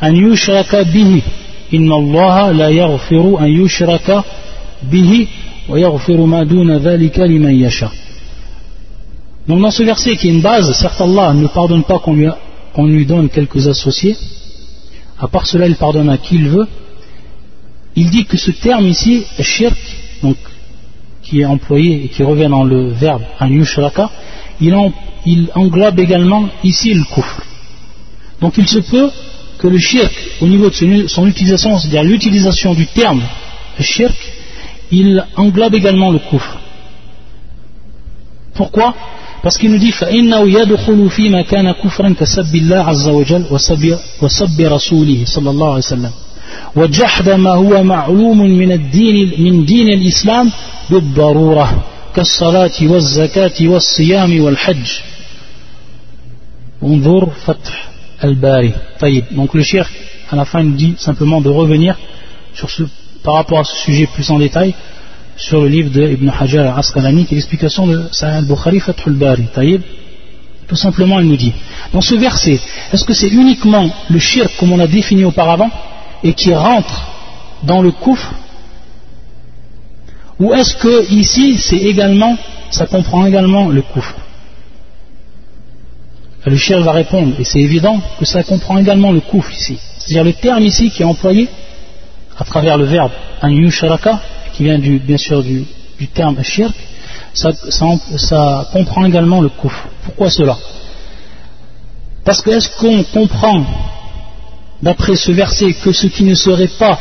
[0.00, 1.22] An yushraka bihi.
[1.72, 4.22] Inna Allah la yaghfiru an
[4.82, 5.28] bihi
[9.48, 12.14] Donc dans ce verset qui est une base, certes Allah ne pardonne pas qu'on
[12.86, 14.16] lui, donne quelques associés,
[15.18, 16.66] à part cela il pardonne à qui il veut,
[17.96, 19.78] il dit que ce terme ici, shirk,
[20.22, 20.36] donc,
[21.22, 24.10] qui est employé et qui revient dans le verbe an yushraka,
[24.60, 24.74] il,
[25.24, 27.42] il englobe également ici le kufr.
[28.40, 29.10] Donc il se peut
[29.58, 33.22] que le shirk, au niveau de son utilisation, c'est-à-dire l'utilisation du terme
[33.80, 34.25] shirk,
[34.90, 36.56] il englobe également le kufr.
[38.54, 38.94] Pourquoi?
[39.42, 44.60] Parce qu'il nous dit فإنه يدخل فيما كان كفرا كسب الله عز وجل وسب, وسب
[44.60, 46.10] رسوله صلى الله عليه وسلم.
[46.76, 50.52] وجحد ما هو معلوم من الدين من دين الإسلام
[50.90, 54.90] بالضرورة كالصلاة والزكاة والصيام والحج.
[56.82, 57.88] انظر فتح
[58.24, 58.72] الباري.
[59.00, 59.86] طيب donc le cheikh
[60.30, 61.96] à la fin nous dit simplement de revenir
[62.54, 62.82] sur ce,
[63.26, 64.72] par rapport à ce sujet plus en détail
[65.36, 69.48] sur le livre de Ibn Hajar al-Asqalani qui est l'explication de Sahih al-Bukhari Fathul Bari.
[69.52, 69.82] Taïb,
[70.68, 71.52] tout simplement, il nous dit
[71.92, 72.60] dans ce verset,
[72.92, 75.70] est-ce que c'est uniquement le shirk comme on l'a défini auparavant
[76.22, 76.96] et qui rentre
[77.64, 78.32] dans le kufr
[80.38, 82.36] ou est-ce que ici c'est également,
[82.70, 84.14] ça comprend également le kufr
[86.44, 89.78] Le shirk va répondre, et c'est évident que ça comprend également le kufr ici.
[89.98, 91.48] C'est-à-dire le terme ici qui est employé
[92.38, 94.20] à travers le verbe an yusharaka
[94.52, 95.66] qui vient du, bien sûr du,
[96.14, 96.74] terme shirk,
[97.34, 99.88] ça, ça, comprend également le kufr.
[100.04, 100.56] Pourquoi cela?
[102.24, 103.64] Parce que est-ce qu'on comprend,
[104.82, 106.98] d'après ce verset, que ce qui ne serait pas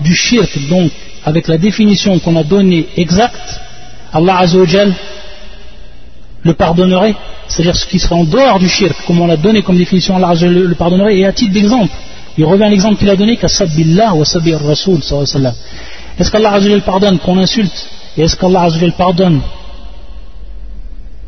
[0.00, 0.90] du shirk, donc
[1.24, 3.60] avec la définition qu'on a donnée exacte,
[4.12, 4.92] Allah Azzawajal
[6.42, 7.14] le pardonnerait?
[7.48, 10.30] C'est-à-dire ce qui serait en dehors du shirk, comme on l'a donné comme définition, Allah
[10.30, 11.92] Azzawajal le pardonnerait, et à titre d'exemple,
[12.36, 15.54] il revient à l'exemple qu'il a donné qu'à Sabbillah wa Sabir sallallahu
[16.18, 19.40] est-ce qu'Allah pardonne qu'on insulte Et est-ce qu'Allah pardonne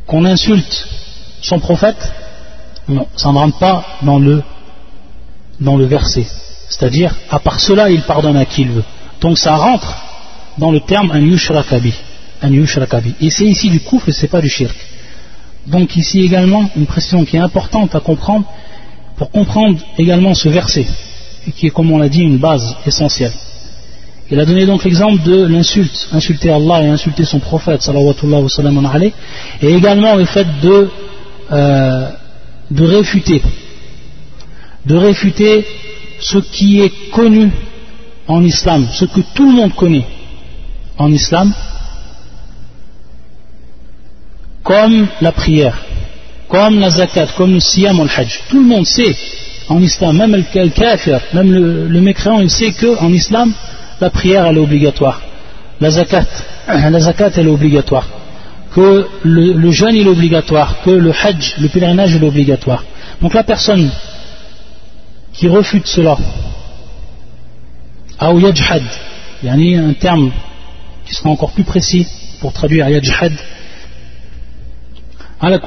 [0.06, 0.88] qu'on insulte
[1.42, 2.12] son prophète
[2.88, 4.42] Non, ça ne rentre pas dans le,
[5.60, 6.26] dans le verset.
[6.68, 8.84] C'est-à-dire, à part cela, il pardonne à qui il veut.
[9.20, 9.96] Donc ça rentre
[10.58, 11.92] dans le terme un yushrakabi.
[12.42, 13.14] Un yushrakabi.
[13.20, 14.76] Et c'est ici du et ce n'est pas du shirk.
[15.66, 18.44] Donc ici également, une précision qui est importante à comprendre,
[19.16, 20.86] pour comprendre également ce verset,
[21.46, 23.32] et qui est, comme on l'a dit, une base essentielle.
[24.30, 29.12] Il a donné donc l'exemple de l'insulte, insulter Allah et insulter son prophète, alayhi
[29.62, 30.90] et également le fait de,
[31.52, 32.10] euh,
[32.70, 33.40] de réfuter,
[34.84, 35.64] de réfuter
[36.18, 37.50] ce qui est connu
[38.26, 40.06] en islam, ce que tout le monde connaît
[40.98, 41.52] en islam,
[44.64, 45.85] comme la prière,
[46.48, 48.40] comme la zakat, comme le siyam al hajj.
[48.48, 49.16] Tout le monde sait
[49.68, 53.52] en islam, même le kafir, même le, le mécréant, il sait qu'en islam,
[54.00, 55.20] la prière elle est obligatoire,
[55.80, 56.26] la zakat,
[56.68, 58.06] la zakat elle est obligatoire,
[58.74, 62.84] que le, jeûne est obligatoire, que le hajj, le pèlerinage est obligatoire.
[63.20, 63.90] Donc la personne
[65.32, 66.16] qui refute cela,
[68.22, 68.82] ou yajhad,
[69.42, 70.30] il y a un terme
[71.06, 72.06] qui sera encore plus précis
[72.40, 73.32] pour traduire yajhad,
[75.40, 75.58] à la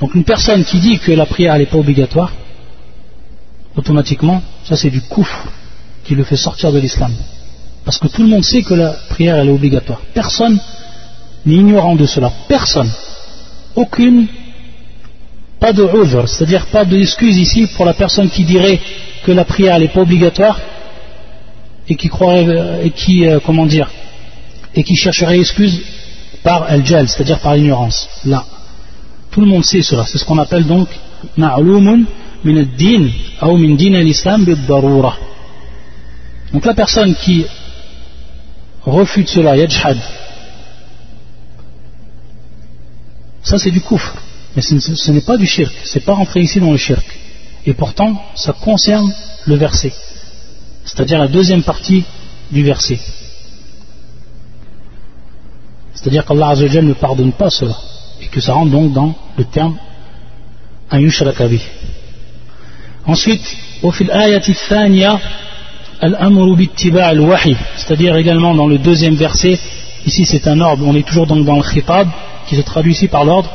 [0.00, 2.32] Donc une personne qui dit que la prière n'est pas obligatoire,
[3.76, 5.30] automatiquement, ça c'est du kouf
[6.04, 7.12] qui le fait sortir de l'islam.
[7.84, 10.00] Parce que tout le monde sait que la prière est obligatoire.
[10.14, 10.58] Personne
[11.46, 12.32] n'est ignorant de cela.
[12.48, 12.90] Personne.
[13.74, 14.26] Aucune.
[15.58, 18.80] Pas de ujr, c'est-à-dire pas d'excuse ici pour la personne qui dirait
[19.24, 20.58] que la prière n'est pas obligatoire
[21.86, 23.90] et qui croirait, euh, et qui, euh, comment dire,
[24.74, 25.82] et qui chercherait excuse
[26.42, 28.08] par al-jal, c'est-à-dire par l'ignorance.
[28.24, 28.44] Là.
[29.30, 30.04] Tout le monde sait cela.
[30.06, 30.88] C'est ce qu'on appelle donc
[31.36, 32.04] ma'lumun
[32.44, 33.08] min ad-din
[33.42, 35.16] ou din al-islam bid-darura.
[36.52, 37.44] Donc la personne qui
[38.82, 39.98] refute cela, yajhad,
[43.42, 44.14] ça c'est du koufr,
[44.56, 47.06] mais ce n'est pas du shirk, c'est pas rentré ici dans le shirk.
[47.66, 49.12] Et pourtant, ça concerne
[49.46, 49.92] le verset,
[50.84, 52.04] c'est-à-dire la deuxième partie
[52.50, 52.98] du verset.
[55.94, 57.76] C'est-à-dire qu'Allah ne pardonne pas cela
[58.30, 59.76] que ça rentre donc dans le terme
[60.90, 61.60] ayushrakabi.
[63.06, 63.56] Ensuite,
[67.76, 69.58] c'est-à-dire également dans le deuxième verset,
[70.06, 72.08] ici c'est un ordre, on est toujours donc dans le khitab,
[72.46, 73.50] qui se traduit ici par l'ordre,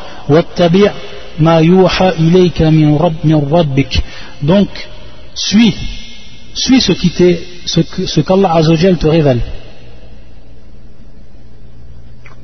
[4.41, 4.69] donc,
[5.35, 5.73] suis,
[6.53, 7.11] suis ce qui
[7.65, 8.61] ce qu'Allah
[8.97, 9.41] te révèle.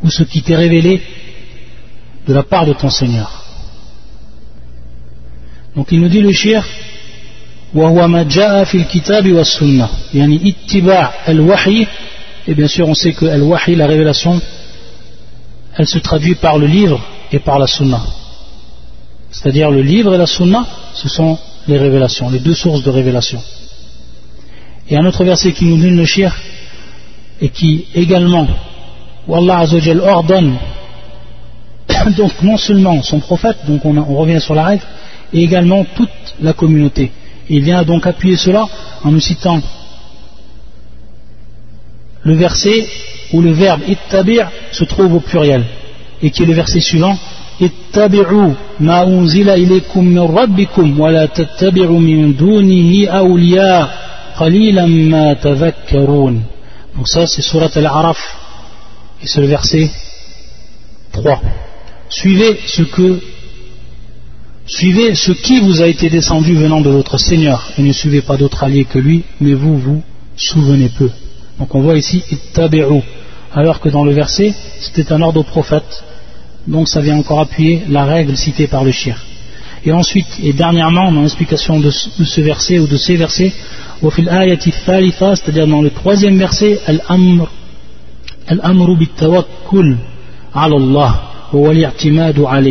[0.04, 1.02] Ou ce qui t'est révélé
[2.31, 3.45] de la part de ton Seigneur.
[5.75, 6.65] Donc il nous dit le shir,
[7.75, 11.87] وهو ما جاء في الكتاب والسنة يعني اتباع الوحي
[12.49, 14.41] et bien sûr on sait que al-wahi la révélation
[15.77, 17.01] elle se traduit par le livre
[17.33, 18.01] et par la sunna
[19.31, 23.43] c'est-à-dire le livre et la sunna ce sont les révélations les deux sources de révélation
[24.89, 26.35] et un autre verset qui nous donne le shir
[27.41, 28.47] et qui également
[29.27, 30.57] où Allah Azzawajal ordonne
[32.18, 34.84] donc non seulement son prophète donc on, revient sur la règle
[35.34, 36.10] et également toute
[36.42, 37.12] la communauté.
[37.50, 38.68] Il vient donc appuyer cela
[39.04, 39.62] en nous citant
[42.24, 42.88] le verset
[43.34, 45.64] où le verbe ittabi' se trouve au pluriel
[46.22, 47.18] et qui est le verset suivant
[48.80, 51.28] ma unzila ilaykum min rabbikum wa la
[52.00, 53.90] min dunihi awliya
[54.38, 56.36] qalilan ma tadhakkarun
[56.96, 58.20] donc ça c'est surat al-araf
[59.22, 59.92] et c'est le verset
[61.14, 61.42] 3
[62.12, 63.20] suivez ce que
[65.34, 68.86] qui vous a été descendu venant de votre Seigneur et ne suivez pas d'autre allié
[68.86, 70.04] que lui, mais vous vous
[70.38, 71.10] souvenez peu.
[71.60, 72.24] Donc on voit ici
[73.54, 76.04] alors que dans le verset c'était un ordre au prophète.
[76.68, 79.18] Donc ça vient encore appuyer la règle citée par le shir.
[79.84, 83.52] Et ensuite, et dernièrement, dans l'explication de ce verset ou de ces versets,
[84.02, 87.50] c'est-à-dire dans le troisième verset, al-amr,
[88.48, 89.98] al-amru bit-tawakkul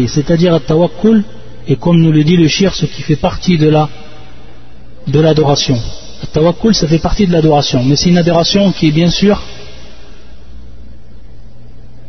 [0.09, 1.23] c'est-à-dire al-tawakkul
[1.69, 3.89] et comme nous le dit le shir, ce qui fait partie de la
[5.07, 5.79] de l'adoration.
[6.23, 9.41] Le tawakkul, ça fait partie de l'adoration, mais c'est une adoration qui est bien sûr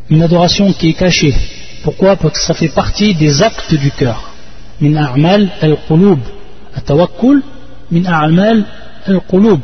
[0.10, 1.34] une adoration qui est cachée.
[1.84, 2.18] Pourquoi?
[2.18, 4.32] Parce que ça fait partie des actes du cœur.
[4.82, 6.20] Min a'mal al-qulub.
[6.86, 7.42] tawakkul
[7.92, 9.62] min al-qulub.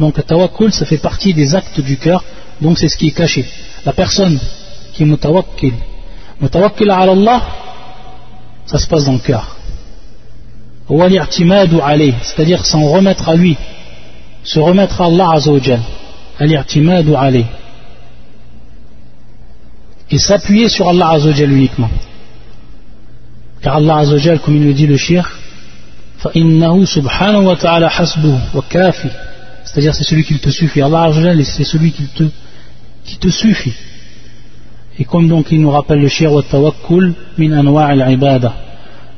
[0.00, 2.24] Donc le tawakkul, ça fait partie des actes du cœur,
[2.60, 3.44] donc c'est ce qui est caché.
[3.84, 4.38] La personne
[4.92, 5.74] qui est mutawakkil,
[6.42, 7.42] mutawakkil ala Allah,
[8.66, 9.56] ça se passe dans le cœur.
[12.22, 13.56] C'est-à-dire s'en remettre à lui,
[14.42, 15.80] se remettre à Allah Azzawajal.
[20.10, 21.90] Et s'appuyer sur Allah Azzawajal uniquement.
[23.62, 25.38] Car Allah Azzawajal, comme il le dit le shir,
[26.24, 27.90] subhanahu wa ta'ala
[28.54, 29.08] wa kafi.
[29.64, 30.82] C'est-à-dire c'est celui qui te suffit.
[30.82, 32.24] Allah Azzawajal, c'est celui qui te,
[33.04, 33.74] qui te suffit.
[34.99, 38.53] Et comme donc il nous rappelle le shir wa tawakkul min anwa' al-ibada.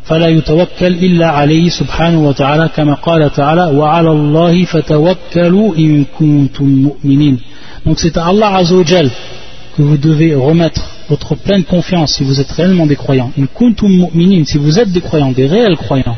[0.10, 7.40] فلا يتوكل إلا عليه سبحانه وتعالى كما قال تعالى وعلى الله فتوكلوا إن كنتم مؤمنين
[7.86, 9.10] donc c'est à Allah Azzawajal
[9.76, 13.92] que vous devez remettre votre pleine confiance si vous êtes réellement des croyants in kuntum
[13.92, 16.18] mu'minin si vous êtes des croyants des réels croyants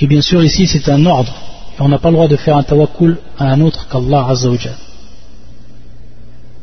[0.00, 1.34] et bien sûr ici c'est un ordre
[1.78, 4.78] et on n'a pas le droit de faire un tawakkul à un autre qu'Allah Azzawajal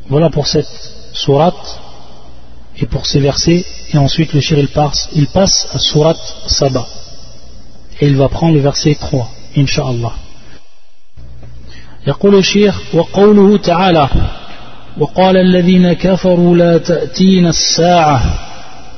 [0.08, 0.68] voilà pour cette
[1.14, 1.80] sourate
[2.78, 6.86] et pour ces versets et ensuite le shir il passe, il passe à surat Saba
[8.00, 10.12] et il va prendre le verset 3 Inch'Allah
[12.06, 14.08] يقول الشيخ وقوله تعالى
[14.98, 18.22] وقال الذين كفروا لا تأتين الساعة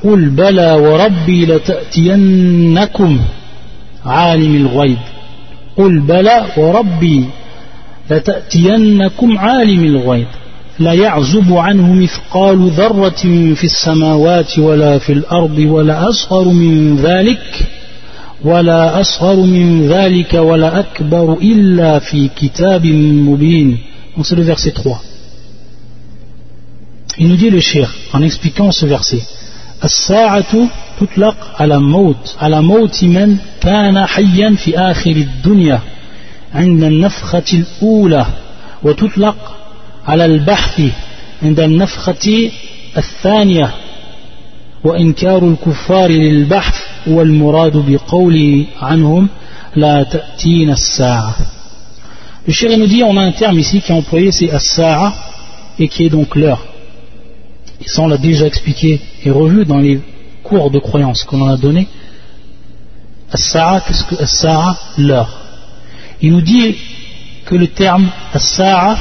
[0.05, 3.21] قل بلى وربي لتأتينكم
[4.07, 4.99] عالم الغيب
[5.77, 7.25] قل بلى وربي
[8.11, 10.29] لتأتينكم عالم الغيب
[10.80, 13.24] لا يعزب عنه مثقال ذرة
[13.56, 17.68] في السماوات ولا في الأرض ولا أصغر من ذلك
[18.44, 23.78] ولا أصغر من ذلك ولا أكبر إلا في كتاب مبين.
[24.16, 25.02] Donc c'est le verset 3.
[27.20, 29.22] Il nous dit le shir en expliquant ce verset
[29.84, 30.70] الساعة
[31.02, 35.80] تطلق على موت على موت من كان حيا في آخر الدنيا.
[36.54, 38.26] عند النفخة الأولى.
[38.84, 39.36] وتطلق
[40.07, 40.81] على البحث
[41.43, 42.51] عند النفخة
[42.97, 43.75] الثانية
[44.85, 46.75] وإنكار الكفار للبحث
[47.07, 49.29] والمراد بقوله عنهم
[49.77, 51.35] لا تأتين الساعة
[52.45, 55.15] Le chéri nous dit, on a un terme ici qui est employé, c'est as-sa'a,
[55.79, 56.67] et qui est donc l'heure.
[57.81, 60.01] Et ça, on l'a déjà expliqué et revu dans les
[60.43, 61.87] cours de croyance qu'on en a donné.
[63.31, 65.31] As-sa'a, qu'est-ce que as-sa'a L'heure.
[66.21, 66.75] Il nous dit,
[67.45, 68.97] que le terme as-sa'a,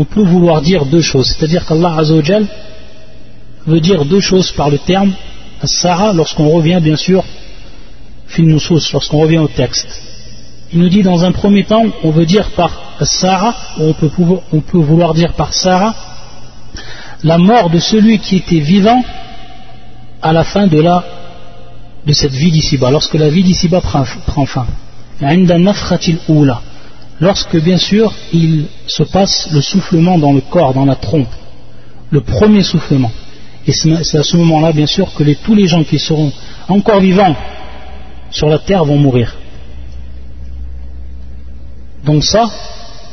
[0.00, 1.26] on peut vouloir dire deux choses.
[1.28, 2.46] C'est-à-dire qu'Allah Azzawajal
[3.66, 5.12] veut dire deux choses par le terme
[5.60, 7.22] as-sa'a lorsqu'on revient bien sûr
[8.94, 9.90] lorsqu'on revient au texte.
[10.72, 14.10] Il nous dit dans un premier temps, on veut dire par as-sa'a, on peut,
[14.52, 15.94] on peut vouloir dire par sa'a,
[17.22, 19.02] la mort de celui qui était vivant
[20.22, 20.82] à la fin de,
[22.12, 24.66] cette vie d'ici-bas, lorsque la vie d'ici-bas prend fin.
[27.20, 31.28] Lorsque bien sûr il se passe le soufflement dans le corps, dans la trompe,
[32.10, 33.12] le premier soufflement.
[33.66, 36.32] Et c'est à ce moment-là bien sûr que tous les gens qui seront
[36.68, 37.36] encore vivants
[38.30, 39.36] sur la terre vont mourir.
[42.04, 42.48] Donc ça,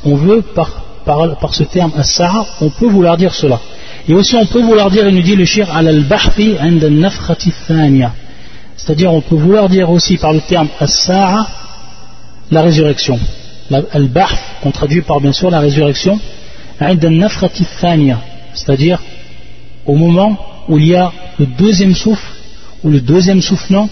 [0.05, 3.59] on veut par, ce terme as on peut vouloir dire cela.
[4.07, 6.05] Et aussi on peut vouloir dire, il nous dit le shir al al
[8.77, 11.11] c'est-à-dire on peut vouloir dire aussi par le terme as
[12.49, 13.19] la résurrection.
[13.91, 16.19] Al-bahf, qu'on traduit par bien sûr la résurrection,
[18.53, 19.01] c'est-à-dire
[19.85, 20.37] au moment
[20.67, 22.27] où il y a le deuxième souffle
[22.83, 23.89] ou le deuxième soufflement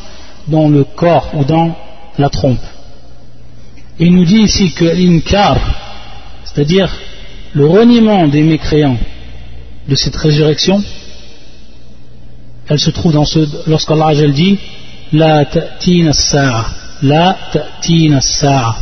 [0.47, 1.75] dans le corps ou dans
[2.17, 2.61] la trompe.
[3.99, 5.57] Il nous dit ici que l'inkar,
[6.43, 6.89] c'est-à-dire
[7.53, 8.97] le reniement des mécréants
[9.87, 10.83] de cette résurrection,
[12.67, 14.57] elle se trouve dans ce, lorsqu'Allah dit
[15.13, 16.65] La ta'tina sa'a,
[17.01, 18.75] la ta'tina sa'a.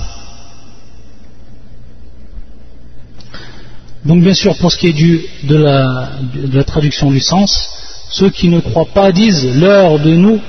[4.05, 7.69] Donc bien sûr, pour ce qui est du, de, la, de la traduction du sens,
[8.09, 10.39] ceux qui ne croient pas disent l'heure de nous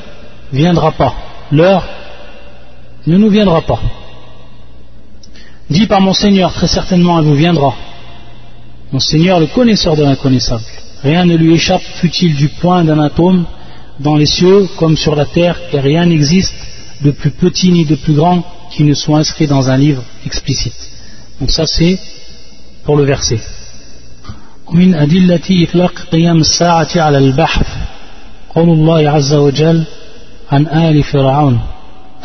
[0.52, 1.14] viendra pas.
[1.52, 1.84] L'heure
[3.06, 3.80] ne nous viendra pas.
[5.70, 7.74] Dit par mon Seigneur, très certainement elle vous viendra.
[8.92, 10.62] Mon Seigneur, le connaisseur de l'inconnaissable.
[11.02, 13.44] Rien ne lui échappe, fut-il du point d'un atome
[14.00, 16.54] dans les cieux comme sur la terre, et rien n'existe
[17.02, 20.74] de plus petit ni de plus grand qui ne soit inscrit dans un livre explicite.
[21.40, 21.98] Donc ça c'est
[22.84, 23.40] pour le verset.
[24.72, 27.66] من أدلة إطلاق قيام الساعة على البحث
[28.54, 29.84] قول الله عز وجل
[30.52, 31.60] عن آل فرعون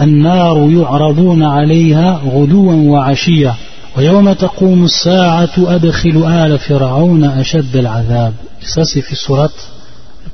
[0.01, 3.55] النار يعرضون عليها غدوا وعشيا
[3.97, 8.33] ويوم تقوم الساعة أدخل آل فرعون أشد العذاب.
[8.61, 9.51] Ça في سورة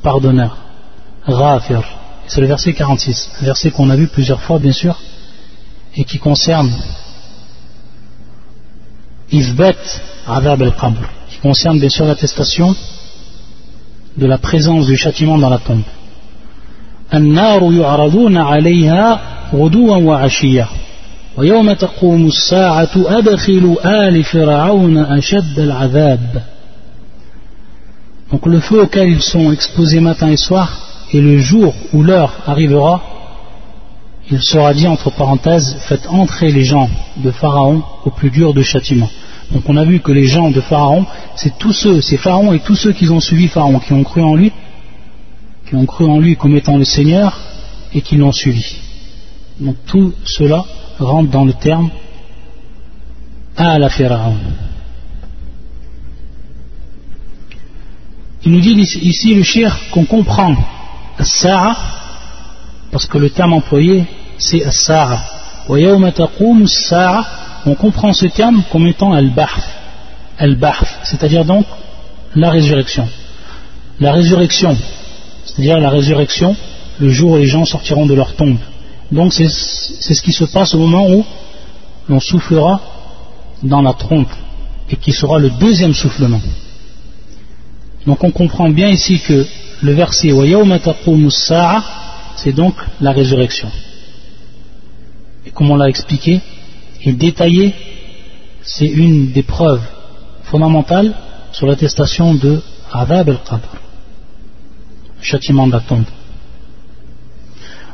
[0.03, 0.57] pardonneur.
[1.27, 1.83] Ghafir.
[2.27, 4.95] C'est le verset 46 un verset qu'on a vu plusieurs fois bien sûr
[5.95, 6.71] et qui concerne
[9.32, 12.74] Izbat Adab al-Qabr qui concerne bien sûr l'attestation
[14.16, 15.82] de la présence du châtiment dans la tombe
[17.14, 19.20] النار يعرضون عليها
[19.54, 20.66] غدوا وعشيا
[21.36, 26.42] ويوم تقوم الساعة أدخل آل فرعون أشد العذاب
[28.32, 30.68] Donc le feu auquel ils sont exposés matin et soir,
[31.12, 33.02] et le jour où l'heure arrivera,
[34.31, 38.63] il sera dit entre parenthèses, faites entrer les gens de Pharaon au plus dur de
[38.63, 39.09] châtiment.
[39.51, 41.05] Donc on a vu que les gens de Pharaon,
[41.35, 44.23] c'est tous ceux, c'est Pharaon et tous ceux qui ont suivi Pharaon, qui ont cru
[44.23, 44.51] en lui,
[45.67, 47.39] qui ont cru en lui comme étant le Seigneur
[47.93, 48.77] et qui l'ont suivi.
[49.59, 50.65] Donc tout cela
[50.99, 51.91] rentre dans le terme
[53.55, 54.37] à la Pharaon.
[58.43, 60.55] Il nous dit ici le shir qu'on comprend
[61.17, 61.75] As-Sa'a
[62.95, 64.05] parce que le terme employé
[64.37, 65.19] c'est As-Sa'a.
[67.65, 69.67] On comprend ce terme comme étant Al-Bahf.
[70.37, 71.65] Al-Bahf, c'est-à-dire donc
[72.37, 73.05] la résurrection.
[73.99, 74.77] La résurrection,
[75.43, 76.55] c'est-à-dire la résurrection
[77.01, 78.59] le jour où les gens sortiront de leur tombe.
[79.11, 81.25] Donc c'est ce qui se passe au moment où
[82.07, 82.79] l'on soufflera
[83.61, 84.31] dans la trompe
[84.89, 86.39] et qui sera le deuxième soufflement.
[88.07, 89.45] Donc on comprend bien ici que
[89.81, 90.31] le verset
[92.35, 93.71] c'est donc la résurrection.
[95.45, 96.41] Et comme on l'a expliqué
[97.03, 97.73] et détaillé,
[98.61, 99.83] c'est une des preuves
[100.43, 101.13] fondamentales
[101.51, 102.61] sur l'attestation de
[102.91, 103.69] Adab al-Qabr,
[105.21, 106.05] châtiment de la tombe.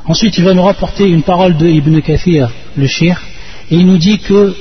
[0.05, 3.21] Ensuite, il va nous rapporter une parole de Ibn Kathir, le shir,
[3.69, 4.55] et il nous dit que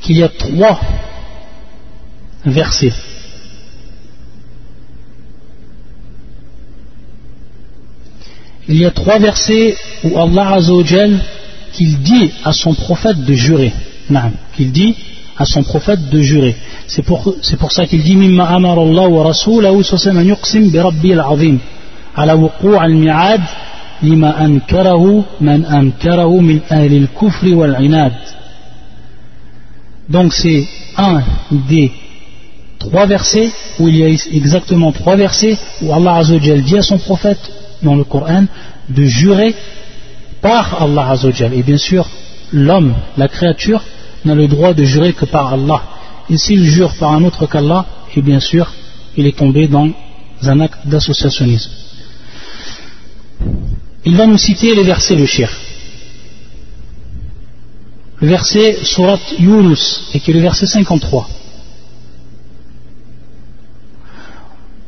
[0.00, 0.80] qu'il y a trois
[2.44, 2.92] versets
[8.68, 11.18] il y a trois versets où Allah Azzawajal
[11.72, 13.72] qu'il dit à son prophète de jurer.
[14.54, 14.94] qu'il dit
[15.38, 16.54] à son prophète de jurer.
[16.86, 21.12] C'est pour, pour, ça qu'il dit Mimma amar Allah wa rasulahu an yuqsim bi rabbi
[21.12, 21.58] al-azim
[22.16, 23.40] ala wuqu' al-mi'ad
[24.02, 28.12] lima ankarahu man ankarahu min ahli al-kufr wal-inad.
[30.08, 30.66] Donc c'est
[30.96, 31.22] un
[31.68, 31.92] des
[32.78, 36.98] trois versets où il y a exactement trois versets où Allah Azzawajal dit à son
[36.98, 37.38] prophète
[37.82, 38.44] dans le Coran
[38.88, 39.54] de jurer
[40.40, 42.08] par Allah Azzawajal et bien sûr
[42.52, 43.82] l'homme, la créature,
[44.24, 45.82] n'a le droit de jurer que par Allah.
[46.30, 48.70] Et s'il jure par un autre qu'Allah, et bien sûr,
[49.16, 49.88] il est tombé dans
[50.42, 51.70] un acte d'associationnisme.
[54.04, 55.50] Il va nous citer les versets le shir.
[58.20, 61.28] Le verset Surat Yunus, et qui est le verset 53.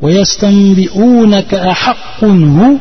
[0.01, 2.73] ويستنبئونك أحق هو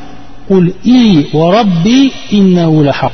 [0.51, 3.12] قل إي وربي إنه لحق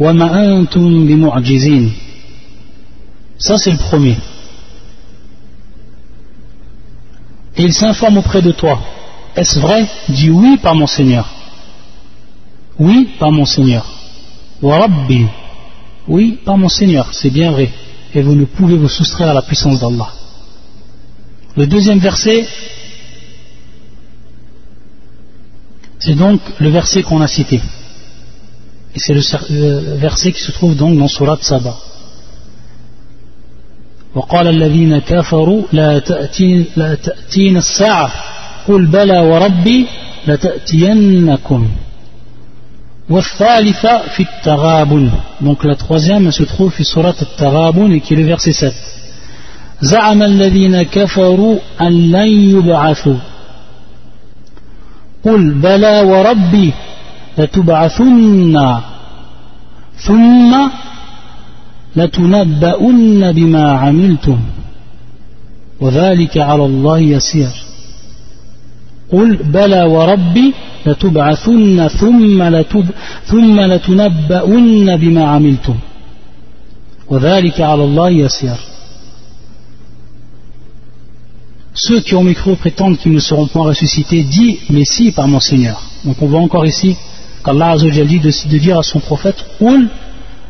[0.00, 1.92] وما أنتم بمعجزين
[3.38, 4.16] ça c'est le premier
[7.56, 8.78] et il s'informe auprès de toi
[9.36, 11.26] est-ce vrai dis oui par mon Seigneur
[12.78, 13.84] oui par mon Seigneur
[14.62, 15.26] wa rabbi
[16.08, 17.68] oui par mon Seigneur c'est bien vrai
[18.14, 20.10] et vous ne pouvez vous soustraire à la puissance d'Allah
[21.58, 22.46] le deuxième verset
[25.98, 27.60] c'est donc le verset qu'on a cité
[28.94, 31.74] et c'est le verset qui se trouve donc dans Surat Saba
[34.14, 38.12] وقال الذين كفروا لا تأتين لا تأتين الساعة
[38.68, 39.86] قل بلى وربي
[40.26, 41.68] لتأتينكم
[43.10, 45.10] والثالثة في التغابن
[45.40, 48.74] donc la troisième se trouve في سورة التغابن et qui est le verset 7
[49.81, 53.17] زعم الذين كفروا أن لن يبعثوا.
[55.25, 56.73] قل بلى وربي
[57.37, 58.79] لتبعثن.
[59.95, 60.67] ثم
[61.95, 64.39] لتنبؤن بما عملتم.
[65.81, 67.51] وذلك على الله يسير.
[69.11, 70.53] قل بلى وربي
[70.85, 72.85] لتبعثن ثم, لتب
[73.25, 75.75] ثم لتنبؤن بما عملتم.
[77.09, 78.68] وذلك على الله يسير.
[81.73, 85.39] Ceux qui ont micro prétendent qu'ils ne seront pas ressuscités, dit mais si par mon
[85.39, 85.81] Seigneur.
[86.03, 86.95] Donc on voit encore ici
[87.43, 89.87] qu'Allah dit de, dire à son prophète Ul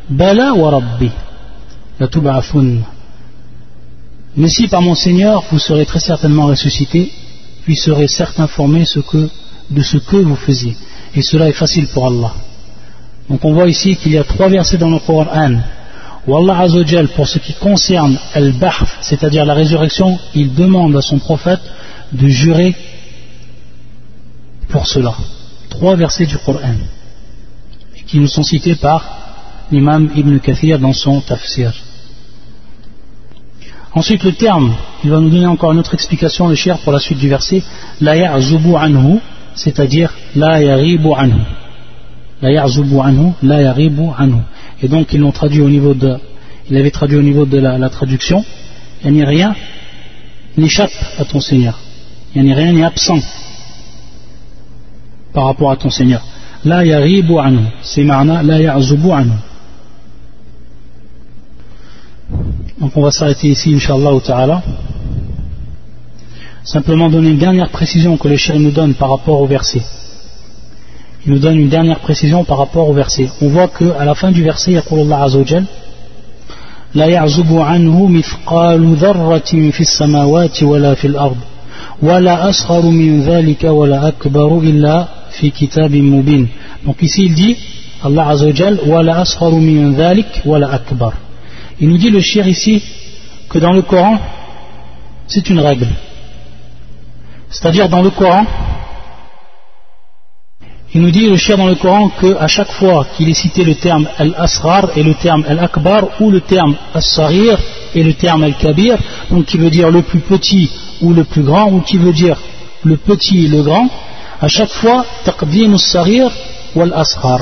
[0.09, 1.11] bala wa rabbi
[4.37, 7.11] mais si par mon Seigneur vous serez très certainement ressuscité,
[7.63, 8.85] puis serez certes informé
[9.69, 10.77] de ce que vous faisiez.
[11.13, 12.33] Et cela est facile pour Allah.
[13.29, 15.59] Donc on voit ici qu'il y a trois versets dans le Coran
[16.27, 21.17] où Allah Azzawajal, pour ce qui concerne Al-Bahf, c'est-à-dire la résurrection, il demande à son
[21.17, 21.61] prophète
[22.11, 22.75] de jurer
[24.69, 25.15] pour cela.
[25.69, 26.75] Trois versets du Coran
[28.07, 29.03] qui nous sont cités par
[29.71, 31.73] l'imam Ibn Kathir dans son tafsir.
[33.93, 36.99] Ensuite, le terme, il va nous donner encore une autre explication, le cher, pour la
[36.99, 37.63] suite du verset,
[38.01, 39.19] la ya'zubu anhu,
[39.55, 41.41] c'est-à-dire la yaribu anhu.
[42.41, 44.41] La ya'zubu anhu, la yaribu anhu.
[44.81, 46.17] Et donc, ils l'ont traduit au niveau de,
[46.69, 48.43] il avait traduit au niveau de la, traduction,
[49.03, 49.55] il n'y a rien
[50.57, 51.79] n'échappe à ton Seigneur.
[52.35, 53.19] Il n'y a rien n'est absent
[55.33, 56.21] par rapport à ton Seigneur.
[56.65, 59.31] La yaribu anhu, c'est marna, la ya'zubu anhu.
[62.79, 64.61] Donc on va s'arrêter ici, Inch'Allah ta'ala.
[66.63, 69.81] Simplement donner une dernière précision que le chéri nous donne par rapport au verset
[71.26, 73.28] Il nous donne une dernière précision par rapport au verset.
[73.40, 75.64] On voit qu'à la fin du verset, il y a Allah Azzawajal,
[76.94, 81.36] لا يعزب عنه مثقال ذرة في السماوات ولا في الأرض
[82.02, 86.48] ولا أصغر من ذلك ولا أكبر إلا في كتاب مبين
[86.86, 87.56] donc ici il dit
[88.04, 91.12] Allah Azzawajal ولا أصغر من ذلك ولا أكبر
[91.80, 92.80] Il nous dit le shir ici
[93.48, 94.16] que dans le Coran,
[95.26, 95.88] c'est une règle.
[97.50, 98.44] C'est-à-dire dans le Coran,
[100.93, 103.75] il nous dit le shir dans le Coran qu'à chaque fois qu'il est cité le
[103.75, 107.59] terme al-asrar et le terme al-akbar ou le terme al-sarir
[107.93, 108.97] et le terme al-kabir,
[109.29, 110.67] donc qui veut dire le plus petit
[111.01, 112.37] ou le plus grand ou qui veut dire
[112.83, 113.87] le petit et le grand,
[114.41, 116.31] à chaque fois taqdim al-sarir
[116.75, 117.41] ou al-asrar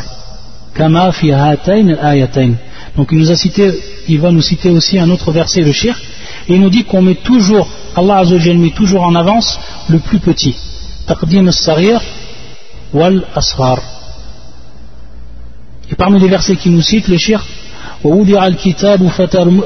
[0.73, 2.53] kama fi al-ayatayn.
[2.97, 3.71] Donc il nous a cité
[4.09, 6.01] il va nous citer aussi un autre verset, le shirk,
[6.49, 10.19] et il nous dit qu'on met toujours, Allah Azzawajal met toujours en avance le plus
[10.19, 10.55] petit.
[11.05, 12.01] Taqdim al-sarir
[12.93, 13.79] wal asrar.
[15.89, 17.45] Et parmi les versets qui nous citent, le shirk,
[18.03, 19.07] ووضع الكتاب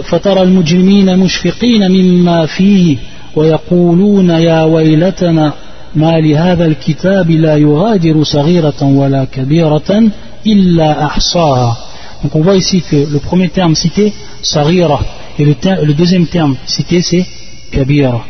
[0.03, 2.97] فترى المجرمين مشفقين مما فيه
[3.35, 5.53] ويقولون يا ويلتنا
[5.95, 10.11] ما لهذا الكتاب لا يغادر صغيرة ولا كبيرة
[10.47, 11.77] إلا أحصاها
[12.23, 14.13] Donc on voit ici que le premier terme cité,
[14.43, 14.99] sarira,
[15.39, 17.25] et le, deuxième terme cité, c'est
[17.71, 18.23] kabira.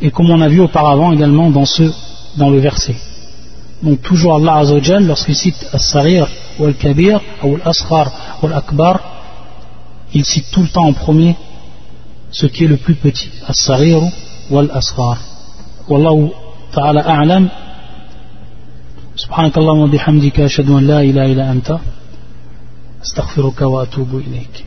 [0.00, 1.84] Et comme on a vu auparavant également dans, ce,
[2.36, 2.96] dans le verset.
[3.82, 6.26] Donc toujours Allah Azzawajal, lorsqu'il cite as-sarir
[6.58, 9.00] ou al-kabir, ou al-asghar ou al-akbar,
[10.12, 11.36] il cite tout le temps en premier
[12.30, 14.02] ce qui est le plus petit, as-sarir
[14.50, 15.18] ou al-asghar.
[15.88, 16.30] Wallahu
[16.72, 17.48] ta'ala a'lam.
[19.16, 21.78] سبحانك اللهم وبحمدك أشهد أن لا إله إلا أنت
[23.02, 24.64] أستغفرك وأتوب إليك